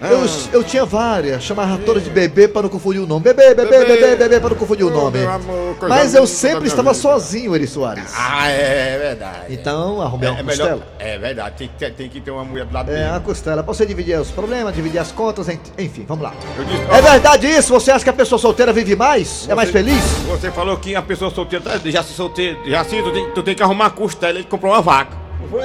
Ah. 0.01 0.09
Eu, 0.13 0.27
eu 0.53 0.65
tinha 0.65 0.85
várias, 0.85 1.43
chamava 1.43 1.77
todas 1.79 2.05
de 2.05 2.11
bebê 2.11 2.47
pra 2.47 2.63
não 2.63 2.69
confundir 2.69 3.01
o 3.01 3.07
nome. 3.07 3.25
Bebê, 3.25 3.55
bebê, 3.55 3.79
bebê, 3.79 3.97
bebê, 3.97 4.17
Bebê. 4.17 4.41
pra 4.41 4.51
não 4.51 4.57
confundir 4.57 4.85
o 4.87 4.91
nome. 4.91 5.25
amor, 5.25 5.77
Mas 5.89 6.15
eu 6.15 6.27
sempre 6.27 6.69
estava 6.69 6.93
vida. 6.93 7.03
sozinho, 7.03 7.55
Eri 7.55 7.67
Soares. 7.67 8.13
Ah, 8.17 8.49
é, 8.51 8.95
é 8.95 8.99
verdade. 8.99 9.39
Então 9.51 10.01
arrumei 10.01 10.29
uma 10.29 10.39
é, 10.41 10.43
costela. 10.45 10.71
melhor, 10.71 10.87
é 11.01 11.19
verdade, 11.19 11.55
tem 11.57 11.69
que, 11.69 11.75
ter, 11.75 11.93
tem 11.95 12.09
que 12.09 12.21
ter 12.21 12.31
uma 12.31 12.45
mulher 12.45 12.65
do 12.67 12.73
lado 12.75 12.91
É, 12.93 13.11
uma 13.11 13.21
costela. 13.21 13.63
Pra 13.63 13.75
você 13.75 13.85
dividir 13.85 14.19
os 14.21 14.31
problemas, 14.31 14.75
dividir 14.75 14.99
as 15.01 15.11
contas, 15.11 15.49
en- 15.49 15.59
enfim, 15.79 16.05
vamos 16.07 16.23
lá. 16.23 16.33
Disse, 16.57 16.83
É 16.97 17.03
verdade 17.03 17.47
isso? 17.49 17.73
Você 17.73 17.91
acha 17.91 18.05
que 18.05 18.11
a 18.11 18.13
pessoa 18.13 18.39
solteira 18.39 18.73
vive 18.73 18.95
mais? 18.95 19.49
É 19.49 19.55
mais 19.55 19.71
feliz? 19.71 20.03
Você 20.29 20.51
falou 20.53 20.77
que 20.77 20.95
a 20.95 21.03
pessoa 21.03 21.31
solteira, 21.31 21.65
tá, 21.65 21.91
já 21.91 22.03
se 22.05 22.13
solteira, 22.13 22.57
já 22.67 22.85
sim, 22.85 23.03
tu 23.03 23.13
tem, 23.13 23.31
tu 23.31 23.43
tem 23.43 23.55
que 23.55 23.63
arrumar 23.65 23.87
a 23.87 23.91
costela 23.91 24.39
e 24.39 24.45
comprar 24.45 24.71
uma 24.71 24.81
vaca. 24.83 25.17
Não 25.41 25.49
foi, 25.49 25.61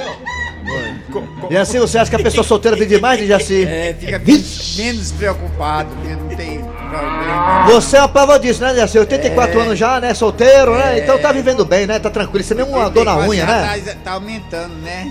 E 1.50 1.56
assim, 1.56 1.78
você 1.78 1.98
acha 1.98 2.10
que 2.10 2.16
a 2.16 2.22
pessoa 2.22 2.44
solteira 2.44 2.76
vive 2.76 3.00
mais, 3.00 3.26
Jaci? 3.26 3.64
É, 3.64 3.94
fica 3.98 4.18
menos, 4.18 4.76
menos 4.76 5.12
preocupado, 5.12 5.90
porque 5.94 6.14
não 6.14 6.28
tem 6.28 6.58
problema. 6.58 7.66
Você 7.66 7.96
é 7.96 8.00
uma 8.00 8.08
prova 8.08 8.38
disso, 8.38 8.62
né, 8.62 8.74
Jaci? 8.74 8.98
84 8.98 9.60
anos 9.60 9.78
já, 9.78 10.00
né? 10.00 10.14
Solteiro, 10.14 10.74
né? 10.76 10.98
Então 10.98 11.18
tá 11.18 11.32
vivendo 11.32 11.64
bem, 11.64 11.86
né? 11.86 11.98
Tá 11.98 12.10
tranquilo. 12.10 12.44
Você 12.44 12.54
nem 12.54 12.64
uma 12.64 12.88
dor 12.88 13.04
na 13.04 13.16
84 13.16 13.30
unha, 13.30 13.46
né? 13.46 13.82
Tá, 13.84 13.94
tá 14.04 14.12
aumentando, 14.12 14.74
né? 14.82 15.06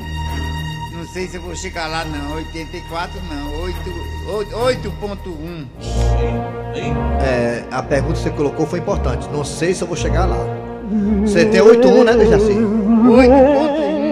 Não 0.94 1.08
sei 1.14 1.28
se 1.28 1.36
eu 1.36 1.42
vou 1.42 1.56
chegar 1.56 1.88
lá, 1.88 2.06
não. 2.06 2.36
84 2.38 3.22
não. 3.30 3.62
8 3.64 4.14
8.1. 4.28 5.66
É, 7.22 7.64
a 7.72 7.84
pergunta 7.84 8.14
que 8.14 8.20
você 8.20 8.30
colocou 8.30 8.66
foi 8.66 8.80
importante. 8.80 9.28
Não 9.32 9.44
sei 9.44 9.74
se 9.74 9.82
eu 9.82 9.88
vou 9.88 9.98
chegar 9.98 10.26
lá. 10.26 10.38
Você 11.22 11.46
tem 11.46 11.62
81, 11.62 12.04
né, 12.04 12.26
Jaci? 12.26 12.54
8.1. 12.54 14.03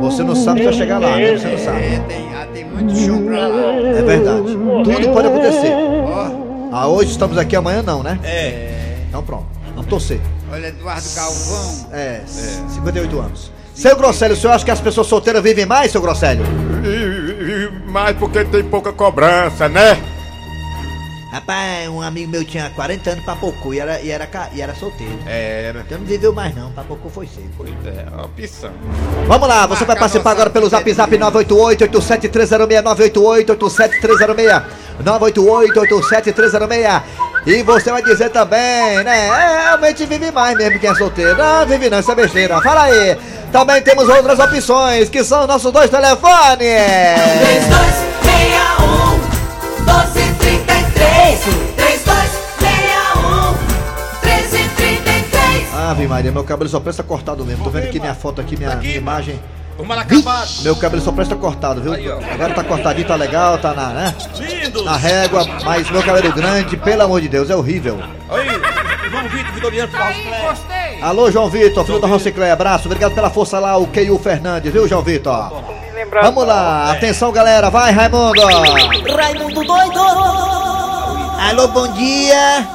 Você 0.00 0.22
não 0.22 0.34
sabe 0.34 0.60
se 0.60 0.64
vai 0.66 0.72
chegar 0.74 0.98
lá, 0.98 1.16
né? 1.16 1.36
Você 1.36 1.48
não 1.48 1.58
sabe. 1.58 1.78
É, 1.82 1.98
tem, 2.08 2.28
ah, 2.34 2.46
tem 2.52 2.64
muito 2.64 2.96
chão 2.96 3.22
pra 3.24 3.48
lá. 3.48 3.72
É 3.74 4.02
verdade. 4.02 4.42
Tudo 4.42 5.08
pode 5.12 5.26
acontecer. 5.28 5.72
Ó, 5.72 6.30
Ah, 6.72 6.86
hoje 6.88 7.10
estamos 7.10 7.36
aqui, 7.38 7.56
amanhã 7.56 7.82
não, 7.82 8.02
né? 8.02 8.18
é. 8.22 8.98
Então 9.08 9.22
pronto. 9.22 9.46
Vamos 9.74 9.86
torcer. 9.86 10.20
Olha, 10.52 10.66
Eduardo 10.68 11.06
Galvão. 11.14 11.86
É, 11.92 12.20
58 12.26 13.18
anos. 13.20 13.52
Seu 13.74 13.96
Grosselio, 13.96 14.34
o 14.34 14.38
senhor 14.38 14.52
acha 14.52 14.64
que 14.64 14.70
as 14.70 14.80
pessoas 14.80 15.06
solteiras 15.06 15.42
vivem 15.42 15.64
mais, 15.64 15.92
seu 15.92 16.00
Grosselio? 16.00 16.44
E- 16.84 16.88
e- 16.88 17.64
e- 17.64 17.90
Mas 17.90 18.16
porque 18.16 18.44
tem 18.44 18.62
pouca 18.64 18.92
cobrança, 18.92 19.68
né? 19.68 19.96
Rapaz, 21.30 21.86
um 21.88 22.00
amigo 22.00 22.30
meu 22.30 22.42
tinha 22.42 22.70
40 22.70 23.10
anos, 23.10 23.24
papocou 23.24 23.74
e 23.74 23.78
era, 23.78 24.00
e 24.00 24.10
era, 24.10 24.26
e 24.52 24.62
era 24.62 24.74
solteiro. 24.74 25.18
Era. 25.26 25.80
Então 25.80 25.98
não 25.98 26.06
viveu 26.06 26.32
mais 26.32 26.56
não, 26.56 26.72
papocou 26.72 27.10
foi 27.10 27.26
cedo. 27.26 27.50
Pois 27.54 27.68
é, 27.84 28.06
é 28.06 28.10
uma 28.10 28.24
opção. 28.24 28.70
Vamos 29.26 29.46
lá, 29.46 29.66
você 29.66 29.84
vai 29.84 29.94
participar 29.94 30.30
agora 30.30 30.48
pelo 30.48 30.70
zap 30.70 30.90
zap 30.90 31.18
988-87306, 31.18 32.82
988-87306, 33.44 34.62
988-87306. 35.04 37.02
E 37.46 37.62
você 37.62 37.90
vai 37.90 38.02
dizer 38.02 38.30
também, 38.30 39.04
né? 39.04 39.26
É, 39.26 39.64
realmente 39.64 40.06
vive 40.06 40.30
mais 40.30 40.56
mesmo 40.56 40.78
quem 40.78 40.88
é 40.88 40.94
solteiro. 40.94 41.36
Não, 41.36 41.66
vive 41.66 41.90
não, 41.90 42.00
isso 42.00 42.10
é 42.10 42.14
besteira. 42.14 42.58
Fala 42.62 42.84
aí. 42.84 43.18
Também 43.52 43.82
temos 43.82 44.08
outras 44.08 44.38
opções, 44.38 45.08
que 45.08 45.22
são 45.22 45.46
nossos 45.46 45.72
dois 45.72 45.90
telefones. 45.90 46.58
3261 46.58 48.77
1233 50.98 51.76
3261 51.76 53.52
1333 54.22 55.74
Ave 55.74 56.06
Maria, 56.06 56.32
meu 56.32 56.44
cabelo 56.44 56.68
só 56.68 56.80
presta 56.80 57.02
cortado 57.02 57.44
mesmo. 57.44 57.64
Tô 57.64 57.70
vendo 57.70 57.84
aqui 57.84 58.00
minha 58.00 58.14
foto 58.14 58.40
aqui, 58.40 58.56
minha, 58.56 58.76
minha 58.76 58.96
imagem. 58.96 59.40
Vamos 59.78 59.94
lá 59.94 60.02
acabado. 60.02 60.50
Meu 60.62 60.74
cabelo 60.74 61.00
só 61.00 61.12
presta 61.12 61.36
cortado, 61.36 61.80
viu? 61.80 61.92
Agora 61.94 62.52
tá 62.52 62.64
cortadinho, 62.64 63.06
tá 63.06 63.14
legal, 63.14 63.58
tá 63.58 63.72
na, 63.72 63.88
né? 63.90 64.14
Na 64.84 64.96
régua, 64.96 65.46
mas 65.64 65.88
meu 65.88 66.02
cabelo 66.02 66.32
grande, 66.32 66.76
pelo 66.76 67.02
amor 67.02 67.20
de 67.20 67.28
Deus, 67.28 67.48
é 67.48 67.54
horrível. 67.54 67.96
Aí, 68.28 68.48
João 69.08 69.28
Vitor 69.28 69.52
Vitoriano 69.52 69.92
Fausto 69.92 70.66
Alô, 71.00 71.30
João 71.30 71.48
Vitor, 71.48 71.84
filho 71.84 72.00
da 72.00 72.08
Rociclé, 72.08 72.50
abraço, 72.50 72.86
obrigado 72.86 73.14
pela 73.14 73.30
força 73.30 73.58
lá, 73.58 73.76
o 73.76 73.86
Keio 73.86 74.18
Fernandes, 74.18 74.72
viu, 74.72 74.88
João 74.88 75.02
Vitor? 75.02 75.62
Vamos 76.22 76.46
lá, 76.46 76.90
atenção 76.90 77.30
galera, 77.30 77.70
vai 77.70 77.92
Raimundo! 77.92 78.40
Raimundo 79.16 79.64
doido 79.64 80.57
Alô, 81.38 81.68
bom 81.68 81.86
dia! 81.92 82.66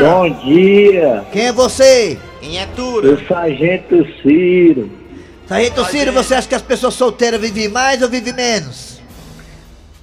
Bom 0.00 0.30
dia, 0.44 1.24
Quem 1.32 1.46
é 1.46 1.52
você? 1.52 2.16
Quem 2.40 2.58
é 2.58 2.66
Tura? 2.66 3.14
o 3.14 3.26
Sargento 3.26 4.06
Ciro. 4.22 4.88
Sargento 5.48 5.84
Ciro, 5.86 6.12
você 6.12 6.34
acha 6.34 6.48
que 6.48 6.54
as 6.54 6.62
pessoas 6.62 6.94
solteiras 6.94 7.40
vivem 7.40 7.68
mais 7.68 8.00
ou 8.02 8.08
vivem 8.08 8.32
menos? 8.32 9.00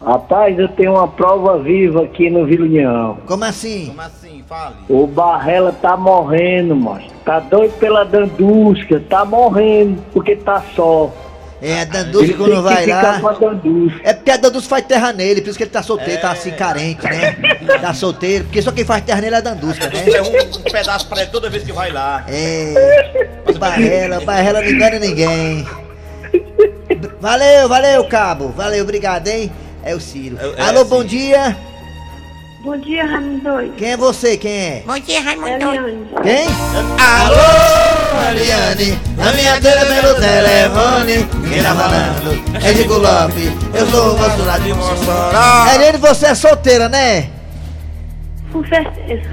Rapaz, 0.05 0.60
eu 0.60 0.67
tenho 0.67 0.91
uma 0.93 1.08
prova 1.08 1.58
viva 1.60 2.03
aqui 2.03 2.29
no 2.29 2.46
Vila 2.46 2.65
União. 2.65 3.17
Como 3.25 3.46
assim? 3.46 3.88
Como 3.88 4.01
assim? 4.01 4.43
Fale. 4.48 4.75
O 4.89 5.08
Barrela 5.08 5.72
tá 5.72 5.96
morrendo, 5.96 6.75
macho. 6.75 7.08
Tá 7.24 7.39
doido 7.39 7.72
pela 7.79 8.03
Dandusca, 8.03 9.01
tá 9.10 9.24
morrendo, 9.24 10.03
porque 10.12 10.36
tá 10.36 10.62
só. 10.75 11.10
É, 11.65 11.79
a 11.79 11.86
Dandusca 11.86 12.25
Ele 12.25 12.34
quando 12.34 12.62
vai 12.62 12.86
lá... 12.86 13.22
É 14.03 14.12
porque 14.12 14.32
a 14.32 14.36
Dandusca 14.36 14.67
faz 14.67 14.86
terra 14.86 15.13
nele, 15.13 15.41
por 15.41 15.48
isso 15.48 15.58
que 15.58 15.63
ele 15.63 15.72
tá 15.72 15.82
solteiro, 15.82 16.20
tá 16.20 16.32
assim 16.32 16.51
carente, 16.51 17.03
né? 17.05 17.38
Tá 17.79 17.93
solteiro, 17.93 18.43
porque 18.43 18.62
só 18.62 18.70
quem 18.74 18.84
faz 18.84 19.01
terra 19.05 19.22
nele 19.22 19.36
é 19.36 19.38
a 19.38 19.41
Dandusca, 19.41 19.88
né? 19.88 20.03
É 20.13 20.22
um, 20.22 20.60
um 20.60 20.63
pedaço 20.63 21.08
pra 21.08 21.22
ele 21.22 21.32
toda 21.32 21.50
vez 21.50 21.63
que 21.63 21.72
vai 21.72 21.89
lá. 21.89 22.25
É. 22.27 23.34
O 23.48 23.58
Barrela, 23.58 24.20
o 24.20 24.25
Barrela 24.25 24.62
não 24.62 24.70
engana 24.70 25.00
ninguém. 25.00 25.65
Valeu, 27.22 27.70
valeu, 27.70 28.03
cabo. 28.10 28.50
Valeu, 28.50 28.84
obrigado, 28.84 29.29
hein? 29.29 29.50
É 29.86 29.96
o 29.96 30.01
Ciro. 30.01 30.38
É- 30.41 30.62
é 30.62 30.65
Alô, 30.65 30.84
bom 30.84 31.01
dia. 31.01 31.55
Bom 32.63 32.77
dia, 32.77 33.05
Raimundo. 33.05 33.74
Quem 33.77 33.91
é 33.91 33.98
você? 33.98 34.38
Quem 34.38 34.53
é? 34.53 34.84
Bom 34.88 34.98
dia, 34.98 35.20
Raimundo 35.22 35.50
Eliane. 35.50 36.08
Quem? 36.24 36.48
Alô, 36.98 38.32
Eliane. 38.32 39.00
A 39.20 39.34
minha 39.34 39.60
dele 39.60 39.86
pelo 39.86 40.15
telefone. 40.15 41.27
Quem 41.50 41.62
tá 41.62 41.75
falando? 41.75 42.65
É 42.65 42.72
Diego 42.72 42.93
Lopes. 43.00 43.51
Eu 43.74 43.86
sou 43.88 44.13
o 44.13 44.17
moço 44.17 44.46
lá 44.46 44.58
de 44.60 44.74
Mossoró. 44.74 45.74
Eliane, 45.75 45.98
você 45.98 46.27
é 46.27 46.36
solteira, 46.36 46.88
né? 46.88 47.27
Com 48.53 48.63
certeza. 48.65 49.29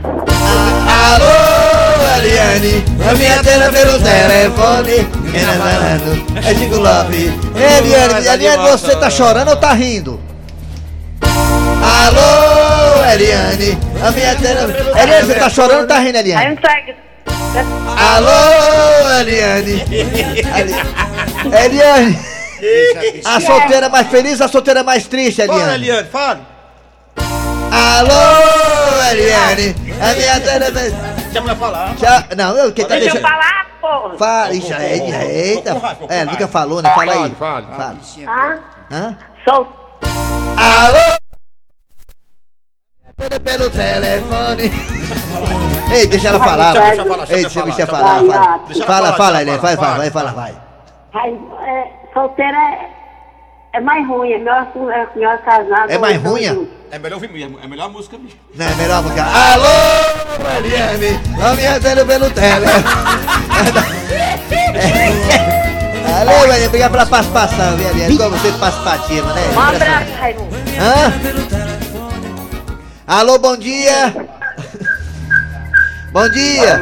Alô, 0.88 2.18
Eliane, 2.18 2.84
a 3.08 3.14
minha 3.14 3.42
tela 3.44 3.70
pelo 3.70 3.92
telefone. 4.00 5.06
Quem 5.30 5.46
tá 5.46 5.52
falando? 5.52 6.48
É 6.48 6.52
Diego 6.52 6.78
Lopes. 6.80 7.32
Eliane, 7.54 8.26
Eliane, 8.26 8.70
você 8.70 8.96
tá 8.96 9.08
chorando 9.08 9.50
ou 9.50 9.56
tá 9.56 9.72
rindo? 9.72 10.18
Alô, 11.22 12.49
Eliane, 13.12 13.78
a 14.06 14.10
minha 14.10 14.36
tela. 14.36 14.72
Eliane, 15.02 15.26
você 15.26 15.34
tá 15.34 15.50
chorando 15.50 15.80
ou 15.82 15.86
tá 15.86 15.98
rindo, 15.98 16.16
Aí 16.18 16.22
Eliane? 16.24 16.54
não 16.54 16.70
segue. 16.70 16.94
Alô, 17.96 19.18
Eliane. 19.20 19.82
Ali- 20.54 21.64
Eliane, 21.64 22.18
a 23.24 23.40
solteira 23.40 23.88
mais 23.88 24.06
feliz, 24.08 24.40
a 24.40 24.48
solteira 24.48 24.82
mais 24.84 25.06
triste, 25.06 25.44
Fala, 25.46 25.58
Eliane? 25.60 25.84
Eliane, 25.84 26.08
fale. 26.08 26.40
Alô, 27.72 29.10
Eliane, 29.12 29.74
a 30.00 30.14
minha 30.14 30.40
tela. 30.40 30.70
Deixa 30.70 31.38
a 31.38 31.40
mulher 31.40 31.56
falar. 31.56 31.94
Já, 31.98 32.24
não, 32.36 32.56
eu 32.56 32.72
quem 32.72 32.84
tá 32.84 32.94
Deixa 32.94 33.08
eu 33.08 33.12
deixando. 33.14 33.30
falar, 33.30 33.66
porra. 33.80 34.16
Fala, 34.18 34.52
ixi, 34.54 34.72
eita, 34.72 35.24
eita. 35.24 35.82
É, 36.08 36.24
nunca 36.24 36.46
falou, 36.48 36.82
né? 36.82 36.90
Fala 36.94 37.12
aí. 37.12 37.34
Fale, 37.38 37.66
Fala. 37.76 37.96
Ah, 38.26 38.58
Hã? 38.92 39.16
sou. 39.44 39.68
Alô? 40.56 41.19
Pelo 43.44 43.68
telefone. 43.70 44.72
Ei, 45.92 46.06
deixa 46.06 46.28
ela 46.28 46.38
falar. 46.38 46.72
Deixa 46.72 47.02
ela 47.02 47.04
falar, 47.04 47.26
deixa 47.26 47.34
Ei, 47.34 47.42
deixa 47.42 47.60
a 47.84 47.86
falar, 47.86 47.86
deixa 47.86 47.86
falar. 47.86 48.16
ela 48.16 48.26
Fala, 48.26 48.32
falar. 48.32 48.58
Deixa 48.66 48.84
fala, 48.86 49.12
falar, 49.12 49.16
fala, 49.16 49.44
deixa 49.44 49.50
ela 49.50 49.60
Vai, 49.60 49.76
vai, 49.76 49.98
vai, 49.98 50.10
fala. 50.10 50.32
vai. 50.32 50.54
Aí, 51.12 51.38
é, 51.66 51.88
solteira 52.14 52.56
é, 52.56 52.88
é 53.74 53.80
mais 53.80 54.06
ruim, 54.06 54.32
é 54.32 54.38
melhor, 54.38 54.66
é 54.74 55.06
melhor 55.16 55.38
casada. 55.38 55.92
É 55.92 55.98
mais 55.98 56.22
ruim? 56.22 56.44
É 56.92 56.98
melhor 56.98 57.16
ouvir, 57.16 57.30
é 57.62 57.66
melhor 57.66 57.86
a 57.86 57.88
música, 57.88 58.16
bicho. 58.18 58.36
Não, 58.54 58.66
é 58.66 58.74
melhor 58.76 59.02
música. 59.02 59.24
Alô, 59.24 59.64
Eliane. 60.58 61.20
A 61.44 61.54
minha 61.54 61.80
dele 61.80 62.04
pelo 62.04 62.30
telefone. 62.30 62.84
Alô, 66.20 66.44
Eliane. 66.44 66.66
Obrigado 66.66 66.90
pela 66.92 67.06
participação, 67.06 67.76
viu, 67.76 67.88
Eliane? 67.90 68.16
Como 68.18 68.30
você 68.30 68.52
participativa, 68.52 69.32
né? 69.34 69.42
Um 69.54 69.60
abraço, 69.60 70.12
Raimundo. 70.20 70.56
Hã? 70.80 71.69
Alô, 73.10 73.40
bom 73.40 73.56
dia. 73.56 74.14
Bom 76.14 76.28
dia. 76.30 76.80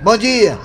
Bom 0.00 0.16
dia. 0.16 0.58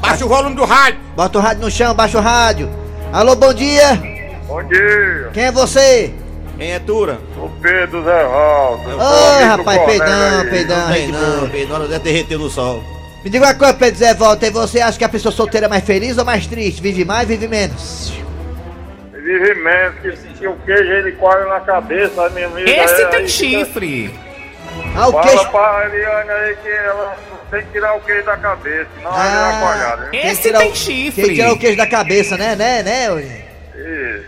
Baixa 0.00 0.24
o 0.24 0.28
volume 0.28 0.54
do 0.54 0.64
rádio. 0.64 1.00
Bota 1.16 1.38
o 1.38 1.40
rádio 1.40 1.64
no 1.64 1.70
chão, 1.70 1.92
baixa 1.92 2.18
o 2.18 2.20
rádio. 2.20 2.70
Alô, 3.12 3.34
bom 3.34 3.52
dia. 3.52 4.00
Bom 4.46 4.62
dia, 4.62 5.30
Quem 5.32 5.42
é 5.42 5.50
você? 5.50 6.14
Quem 6.56 6.70
é 6.70 6.78
Tura? 6.78 7.18
O 7.36 7.48
Pedro 7.60 8.04
Zé 8.04 8.24
Valdo. 8.24 8.90
Ô, 8.96 9.44
rapaz, 9.44 9.86
peidão, 9.86 10.46
peidão, 10.48 10.88
não, 11.10 11.48
Pedro, 11.48 11.88
deve 11.88 12.04
derreter 12.04 12.38
no 12.38 12.48
sol. 12.48 12.80
Me 13.24 13.30
diga 13.30 13.46
uma 13.46 13.54
coisa, 13.54 13.74
Pedro 13.74 13.98
Zé 13.98 14.14
Volta, 14.14 14.46
e 14.46 14.50
você 14.50 14.80
acha 14.80 14.96
que 14.96 15.04
a 15.04 15.08
pessoa 15.08 15.32
solteira 15.32 15.66
é 15.66 15.68
mais 15.68 15.82
feliz 15.82 16.16
ou 16.16 16.24
mais 16.24 16.46
triste? 16.46 16.80
Vive 16.80 17.04
mais, 17.04 17.26
vive 17.26 17.48
menos? 17.48 18.21
Vive 19.22 19.54
menos, 19.54 19.94
que, 20.00 20.10
que 20.34 20.46
o 20.48 20.56
queijo 20.66 20.90
ele 20.92 21.12
corre 21.12 21.44
na 21.48 21.60
cabeça, 21.60 22.28
minha 22.30 22.46
amiga. 22.46 22.68
Esse 22.70 23.02
é, 23.02 23.06
tem 23.06 23.20
aí 23.20 23.28
chifre. 23.28 24.14
Ah, 24.96 25.08
o 25.08 25.12
Fala 25.12 25.22
queixo... 25.28 25.50
pra 25.50 25.86
Eliane 25.92 26.30
aí 26.30 26.56
que 26.56 26.68
ela 26.68 27.16
tem 27.50 27.62
que 27.62 27.72
tirar 27.72 27.94
o 27.96 28.00
queijo 28.00 28.24
da 28.24 28.36
cabeça, 28.36 28.88
senão 28.96 29.10
ela 29.12 29.48
Ah, 29.48 29.60
coalhada. 29.60 30.08
quem 30.10 30.26
Esse 30.28 30.42
tira 30.42 30.58
tem 30.58 30.70
o- 30.72 30.74
chifre. 30.76 31.24
Quem 31.24 31.34
tira 31.34 31.52
o 31.52 31.58
queijo 31.58 31.76
da 31.76 31.86
cabeça, 31.86 32.36
né, 32.36 32.56
né, 32.56 32.82
né? 32.82 33.10
ué? 33.12 33.22
Isso. 33.74 34.24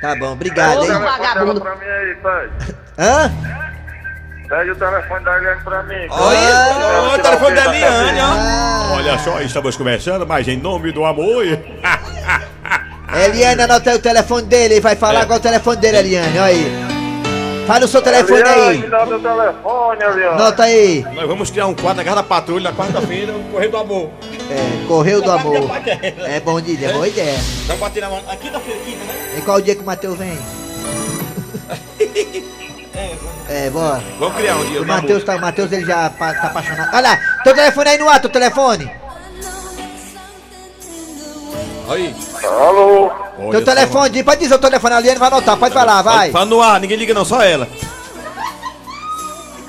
Tá 0.00 0.14
bom, 0.16 0.32
obrigado, 0.32 0.80
o 0.80 0.82
hein? 0.82 0.88
telefone 0.88 1.34
dela 1.34 1.60
pra 1.60 1.76
mim 1.76 1.86
aí, 1.86 2.14
pede. 2.16 2.74
Hã? 2.98 3.32
Pede 4.48 4.70
o 4.72 4.76
telefone 4.76 5.24
da 5.24 5.38
Eliane 5.38 5.60
pra 5.62 5.82
mim. 5.84 6.06
Ah, 6.10 6.22
Olha 6.22 7.14
o 7.18 7.22
telefone 7.22 7.54
da 7.56 7.64
Eliane, 7.74 8.20
ó. 8.20 8.24
Ah, 8.26 8.92
Olha 8.96 9.18
só, 9.18 9.40
estamos 9.40 9.76
conversando, 9.76 10.26
mas 10.26 10.46
em 10.48 10.58
nome 10.58 10.92
do 10.92 11.04
amor. 11.04 11.44
Eliane, 13.16 13.62
anota 13.62 13.90
aí 13.90 13.96
o 13.96 14.00
telefone 14.00 14.46
dele, 14.46 14.80
vai 14.80 14.96
falar 14.96 15.22
É. 15.22 15.26
qual 15.26 15.36
é 15.36 15.40
o 15.40 15.42
telefone 15.42 15.76
dele, 15.76 15.98
Eliane, 15.98 16.38
olha 16.38 16.44
aí. 16.44 16.84
Fala 17.66 17.84
o 17.86 17.88
seu 17.88 18.02
telefone 18.02 18.40
Eliane, 18.40 18.84
aí. 18.84 18.90
dá 18.90 19.06
teu 19.06 19.18
telefone, 19.20 20.02
Eliane. 20.02 20.34
Anota 20.40 20.62
aí. 20.64 21.04
Nós 21.14 21.26
vamos 21.26 21.50
criar 21.50 21.66
um 21.66 21.74
quadro 21.74 21.96
na 21.96 22.04
casa 22.04 22.16
da 22.16 22.22
patrulha 22.22 22.70
na 22.70 22.76
quarta-feira, 22.76 23.32
o 23.32 23.42
Correio 23.50 23.70
do 23.70 23.76
Amor. 23.78 24.10
É, 24.50 24.86
Correio 24.86 25.22
do 25.22 25.30
Amor. 25.30 25.56
É 26.26 26.40
bom 26.40 26.60
dia, 26.60 26.88
é 26.88 26.92
boa 26.92 27.08
ideia. 27.08 27.38
Vamos 27.66 27.80
bater 27.80 28.00
na 28.02 28.10
mão. 28.10 28.20
Aqui 28.28 28.50
da 28.50 28.60
feira, 28.60 28.80
né? 28.80 29.34
E 29.38 29.40
qual 29.42 29.58
o 29.58 29.62
dia 29.62 29.74
que 29.74 29.82
o 29.82 29.86
Matheus 29.86 30.18
vem? 30.18 30.38
É, 33.46 33.68
bora. 33.68 34.02
Vamos 34.18 34.36
criar 34.36 34.56
um 34.56 34.64
dia. 34.64 34.80
O 34.80 34.84
amor. 34.84 34.96
Matheus 34.96 35.22
tá, 35.22 35.36
o 35.36 35.40
Matheus 35.40 35.70
ele 35.70 35.84
já 35.84 36.08
pa- 36.10 36.32
tá 36.32 36.46
apaixonado. 36.46 36.88
Olha 36.94 37.10
lá, 37.10 37.18
teu 37.44 37.54
telefone 37.54 37.90
aí 37.90 37.98
no 37.98 38.08
ar, 38.08 38.18
teu 38.20 38.30
telefone. 38.30 38.90
Aí. 41.88 42.14
Alô? 42.44 43.10
Olha 43.38 43.50
Teu 43.50 43.64
telefone, 43.64 44.08
diz- 44.10 44.22
pode 44.22 44.40
dizer 44.40 44.54
o 44.54 44.58
telefone 44.58 44.94
ali, 44.94 45.08
ele 45.08 45.18
vai 45.18 45.28
anotar, 45.28 45.56
pode 45.56 45.74
falar, 45.74 46.02
vai. 46.02 46.30
Fala 46.30 46.44
no 46.46 46.62
ar, 46.62 46.80
ninguém 46.80 46.96
liga 46.96 47.12
não, 47.12 47.24
só 47.24 47.42
ela. 47.42 47.68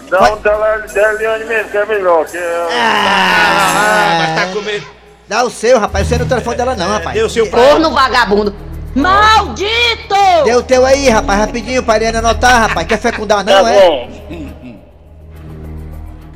Dá 0.09 0.33
um 0.33 0.37
tele 0.37 0.93
da 0.93 1.13
Eliane 1.13 1.45
mesmo, 1.45 1.69
que 1.71 1.77
é 1.77 1.85
melhor. 1.85 2.25
Que 2.25 2.37
é... 2.37 2.67
Ah, 2.71 4.17
mas 4.19 4.35
tá 4.47 4.53
com 4.53 4.61
medo. 4.61 4.85
Dá 5.27 5.43
o 5.43 5.49
seu, 5.49 5.79
rapaz, 5.79 6.07
você 6.07 6.15
não 6.15 6.23
é 6.23 6.25
o 6.25 6.29
telefone 6.29 6.55
dela 6.57 6.75
não, 6.75 6.87
rapaz. 6.87 7.15
Deu 7.15 7.25
o 7.25 7.29
seu 7.29 7.49
pra 7.49 7.59
Corno 7.59 7.91
vagabundo. 7.91 8.55
Maldito! 8.95 10.15
Deu 10.45 10.59
o 10.59 10.63
teu 10.63 10.85
aí, 10.85 11.09
rapaz, 11.09 11.39
rapidinho, 11.39 11.83
pra 11.83 11.95
Ariane 11.95 12.17
anotar, 12.17 12.67
rapaz. 12.69 12.87
Quer 12.87 12.99
fecundar 12.99 13.43
Tá 13.43 13.51
não, 13.51 13.67
é? 13.67 13.79
bom. 13.89 14.09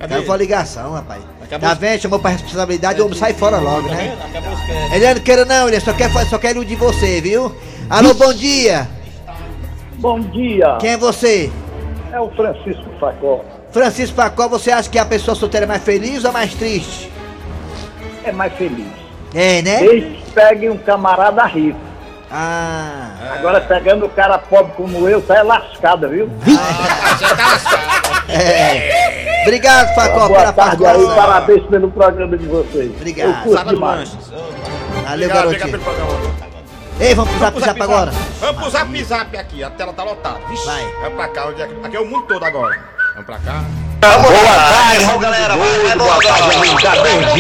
Não 0.09 0.23
foi 0.25 0.37
ligação, 0.37 0.93
rapaz. 0.93 1.21
Acabou 1.49 1.67
Tá 1.67 1.73
os- 1.73 1.79
vendo? 1.79 1.99
Chamou 2.01 2.19
pra 2.19 2.29
responsabilidade, 2.31 3.01
o 3.01 3.05
homem 3.07 3.17
sai 3.17 3.33
fora 3.33 3.57
logo, 3.57 3.89
né? 3.89 4.15
Acabou 4.29 4.53
os 4.53 4.61
créditos. 4.61 4.93
Ele 4.93 5.13
não 5.15 5.21
queira 5.21 5.45
não, 5.45 5.67
ele 5.67 5.79
só 5.79 5.93
quer, 5.93 6.09
só 6.29 6.37
quer 6.37 6.51
iludir 6.51 6.75
você, 6.75 7.19
viu? 7.19 7.55
Alô, 7.89 8.13
bom 8.13 8.31
dia. 8.31 8.87
Bom 9.95 10.19
dia, 10.19 10.77
Quem 10.79 10.91
é 10.91 10.97
você? 10.97 11.51
é 12.13 12.19
o 12.19 12.29
Francisco 12.31 12.85
Facó. 12.99 13.43
Francisco 13.71 14.15
Pacó, 14.15 14.47
você 14.47 14.71
acha 14.71 14.89
que 14.89 14.97
a 14.99 15.05
pessoa 15.05 15.35
solteira 15.35 15.65
é 15.65 15.67
mais 15.67 15.83
feliz 15.83 16.23
ou 16.23 16.31
mais 16.31 16.53
triste? 16.53 17.11
É 18.23 18.31
mais 18.31 18.53
feliz. 18.53 18.87
É, 19.33 19.61
né? 19.61 19.79
Desde 19.79 20.09
que 20.09 20.31
pegue 20.31 20.69
um 20.69 20.77
camarada 20.77 21.43
rico. 21.45 21.77
Ah. 22.31 23.11
Agora 23.39 23.59
pegando 23.61 24.05
o 24.05 24.09
cara 24.09 24.37
pobre 24.37 24.71
como 24.77 25.07
eu, 25.09 25.19
tá 25.21 25.37
é 25.37 25.43
lascada, 25.43 26.07
viu? 26.07 26.29
É. 28.31 29.08
Obrigado, 29.49 29.95
Facó, 29.95 30.27
Boa 30.27 30.39
pela 30.41 30.53
tarde 30.53 30.85
aí, 30.85 30.91
participação. 30.93 31.15
parabéns 31.15 31.65
pelo 31.65 31.91
programa 31.91 32.37
de 32.37 32.45
vocês. 32.45 32.91
Obrigado. 32.95 33.29
Eu 33.29 33.33
curto 33.55 33.69
demais. 33.69 34.11
Valeu, 35.07 35.27
garotinho. 35.27 35.47
obrigado 35.47 35.71
pelo 35.71 35.83
programa. 35.83 36.19
Ei, 36.99 37.15
vamos 37.15 37.31
pro 37.31 37.39
zap 37.39 37.59
zap 37.59 37.81
agora. 37.81 38.11
Vamos 38.39 38.61
pro 38.61 38.69
zap 38.69 39.03
zap 39.03 39.37
aqui, 39.37 39.63
a 39.63 39.71
tela 39.71 39.91
tá 39.91 40.03
lotada. 40.03 40.37
Vixe, 40.49 40.65
Vai. 40.67 40.85
Vai 41.01 41.09
pra 41.09 41.27
cá, 41.29 41.47
onde 41.47 41.61
é 41.63 41.67
que- 41.67 41.85
aqui 41.87 41.97
é 41.97 41.99
o 41.99 42.05
mundo 42.05 42.27
todo 42.27 42.43
agora. 42.45 42.77
Vamos 43.13 43.25
pra 43.25 43.39
cá. 43.39 43.63
galera, 45.19 45.55
vai, 45.57 45.97
boa 45.97 46.19
tarde, 46.21 46.57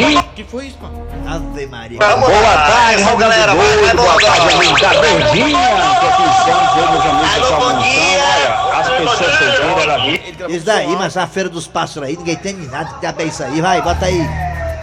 O 0.01 0.28
que 0.43 0.49
foi 0.49 0.67
isso, 0.67 0.77
mano? 0.81 1.05
Ave 1.27 1.67
Maria. 1.67 1.99
Boa 1.99 2.17
tarde, 2.17 3.03
galera, 3.17 3.53
vai, 3.53 3.77
vai, 3.77 3.93
boa 3.93 4.21
tarde, 4.21 4.81
tá 4.81 4.89
verdinha, 5.01 5.59
que 5.99 6.05
aqui 6.05 6.23
são 6.45 6.59
todos 6.75 7.05
amigos 7.05 7.49
da 7.49 7.57
olha, 7.59 8.79
as 8.79 8.89
pessoas 8.89 9.59
vive. 9.59 10.21
Ele 10.27 10.31
gravou 10.31 10.55
Isso 10.55 10.65
daí, 10.65 10.95
mas 10.95 11.17
a 11.17 11.27
feira 11.27 11.49
dos 11.49 11.67
pássaros 11.67 12.07
aí, 12.07 12.15
ninguém 12.15 12.37
tem 12.37 12.53
nada 12.53 12.89
que 12.99 13.21
é 13.21 13.25
isso 13.25 13.43
aí. 13.43 13.59
Vai, 13.59 13.81
bota 13.81 14.05
aí. 14.05 14.25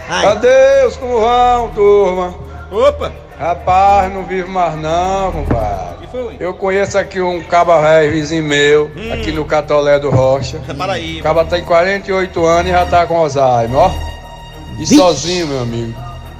Vai. 0.07 0.25
Adeus, 0.27 0.95
como 0.97 1.21
vão, 1.21 1.69
turma? 1.69 2.35
Opa! 2.71 3.11
Rapaz, 3.39 4.13
não 4.13 4.25
vivo 4.25 4.49
mais 4.51 4.75
não, 4.75 5.29
O 5.29 5.31
compadre. 5.31 5.97
que 6.01 6.07
foi? 6.07 6.37
Eu 6.39 6.53
conheço 6.53 6.99
aqui 6.99 7.19
um 7.19 7.41
caba 7.43 7.81
velho 7.81 8.11
vizinho 8.11 8.43
meu, 8.43 8.91
aqui 9.11 9.31
no 9.31 9.43
Catolé 9.43 9.97
do 9.97 10.11
Rocha. 10.11 10.59
Para 10.77 10.93
aí. 10.93 11.19
O 11.19 11.23
caba 11.23 11.45
tem 11.45 11.63
48 11.63 12.45
anos 12.45 12.67
e 12.67 12.73
já 12.73 12.85
tá 12.85 13.07
com 13.07 13.17
Alzheimer, 13.17 13.75
ó. 13.75 14.16
E 14.77 14.85
sozinho, 14.85 15.47
meu 15.47 15.61
amigo. 15.61 15.93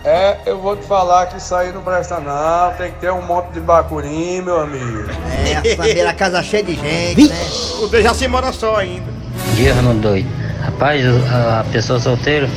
É, 0.04 0.38
eu 0.46 0.60
vou 0.60 0.78
te 0.78 0.86
falar 0.86 1.26
que 1.26 1.38
isso 1.38 1.54
aí 1.54 1.74
não 1.74 1.82
presta 1.82 2.20
não, 2.20 2.72
tem 2.78 2.92
que 2.92 3.00
ter 3.00 3.12
um 3.12 3.22
monte 3.22 3.52
de 3.52 3.60
bacurim, 3.60 4.42
meu 4.42 4.62
amigo. 4.62 5.06
É, 5.46 5.74
a 5.74 5.76
família, 5.76 6.10
a 6.10 6.14
casa 6.14 6.42
cheia 6.42 6.64
de 6.64 6.76
gente, 6.76 7.28
né? 7.28 7.36
O 7.82 7.88
Dejaci 7.88 8.28
mora 8.28 8.54
só 8.54 8.78
ainda. 8.78 9.12
dia, 9.56 9.74
Raimundo 9.74 10.00
doido. 10.00 10.30
Rapaz, 10.62 11.04
a 11.06 11.60
a 11.60 11.64
pessoa 11.66 12.00
solteira 12.00 12.48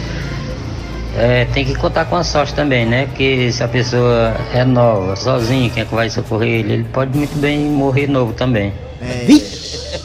é, 1.16 1.45
tem 1.47 1.64
que 1.64 1.75
contar 1.75 2.05
com 2.05 2.16
a 2.16 2.23
sorte 2.23 2.55
também, 2.55 2.87
né? 2.87 3.07
Porque 3.07 3.51
se 3.51 3.62
a 3.62 3.69
pessoa 3.69 4.35
é 4.55 4.64
nova, 4.64 5.16
sozinha, 5.16 5.69
quem 5.71 5.83
é 5.83 5.87
que 5.87 5.95
vai 5.95 6.09
socorrer 6.09 6.61
ele? 6.61 6.73
Ele 6.75 6.85
pode 6.85 7.16
muito 7.16 7.37
bem 7.38 7.59
morrer 7.59 8.07
novo 8.07 8.33
também. 8.33 8.73
É, 9.01 9.27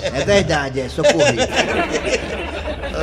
é 0.01 0.25
verdade, 0.25 0.81
é 0.81 0.89
socorrer. 0.89 1.47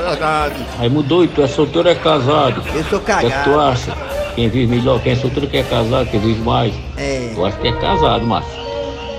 É 0.03 0.11
verdade. 0.11 0.67
Raimundo 0.79 1.09
doido, 1.09 1.33
tu 1.35 1.43
é 1.43 1.47
solteiro 1.47 1.88
ou 1.88 1.95
é 1.95 1.97
casado? 1.97 2.62
Eu 2.75 2.85
sou 2.85 2.99
O 2.99 3.03
que, 3.03 3.12
é 3.12 3.31
que 3.31 3.45
tu 3.45 3.61
acha? 3.61 3.97
Quem 4.35 4.49
vive 4.49 4.75
melhor, 4.75 5.01
quem 5.01 5.12
é 5.12 5.17
solteiro, 5.17 5.49
quem 5.49 5.61
é 5.61 5.62
casado, 5.62 6.11
quem 6.11 6.19
vive 6.19 6.41
mais? 6.41 6.75
É. 6.97 7.33
Eu 7.37 7.47
acho 7.47 7.57
que 7.59 7.69
é 7.69 7.73
casado, 7.73 8.27
macho. 8.27 8.49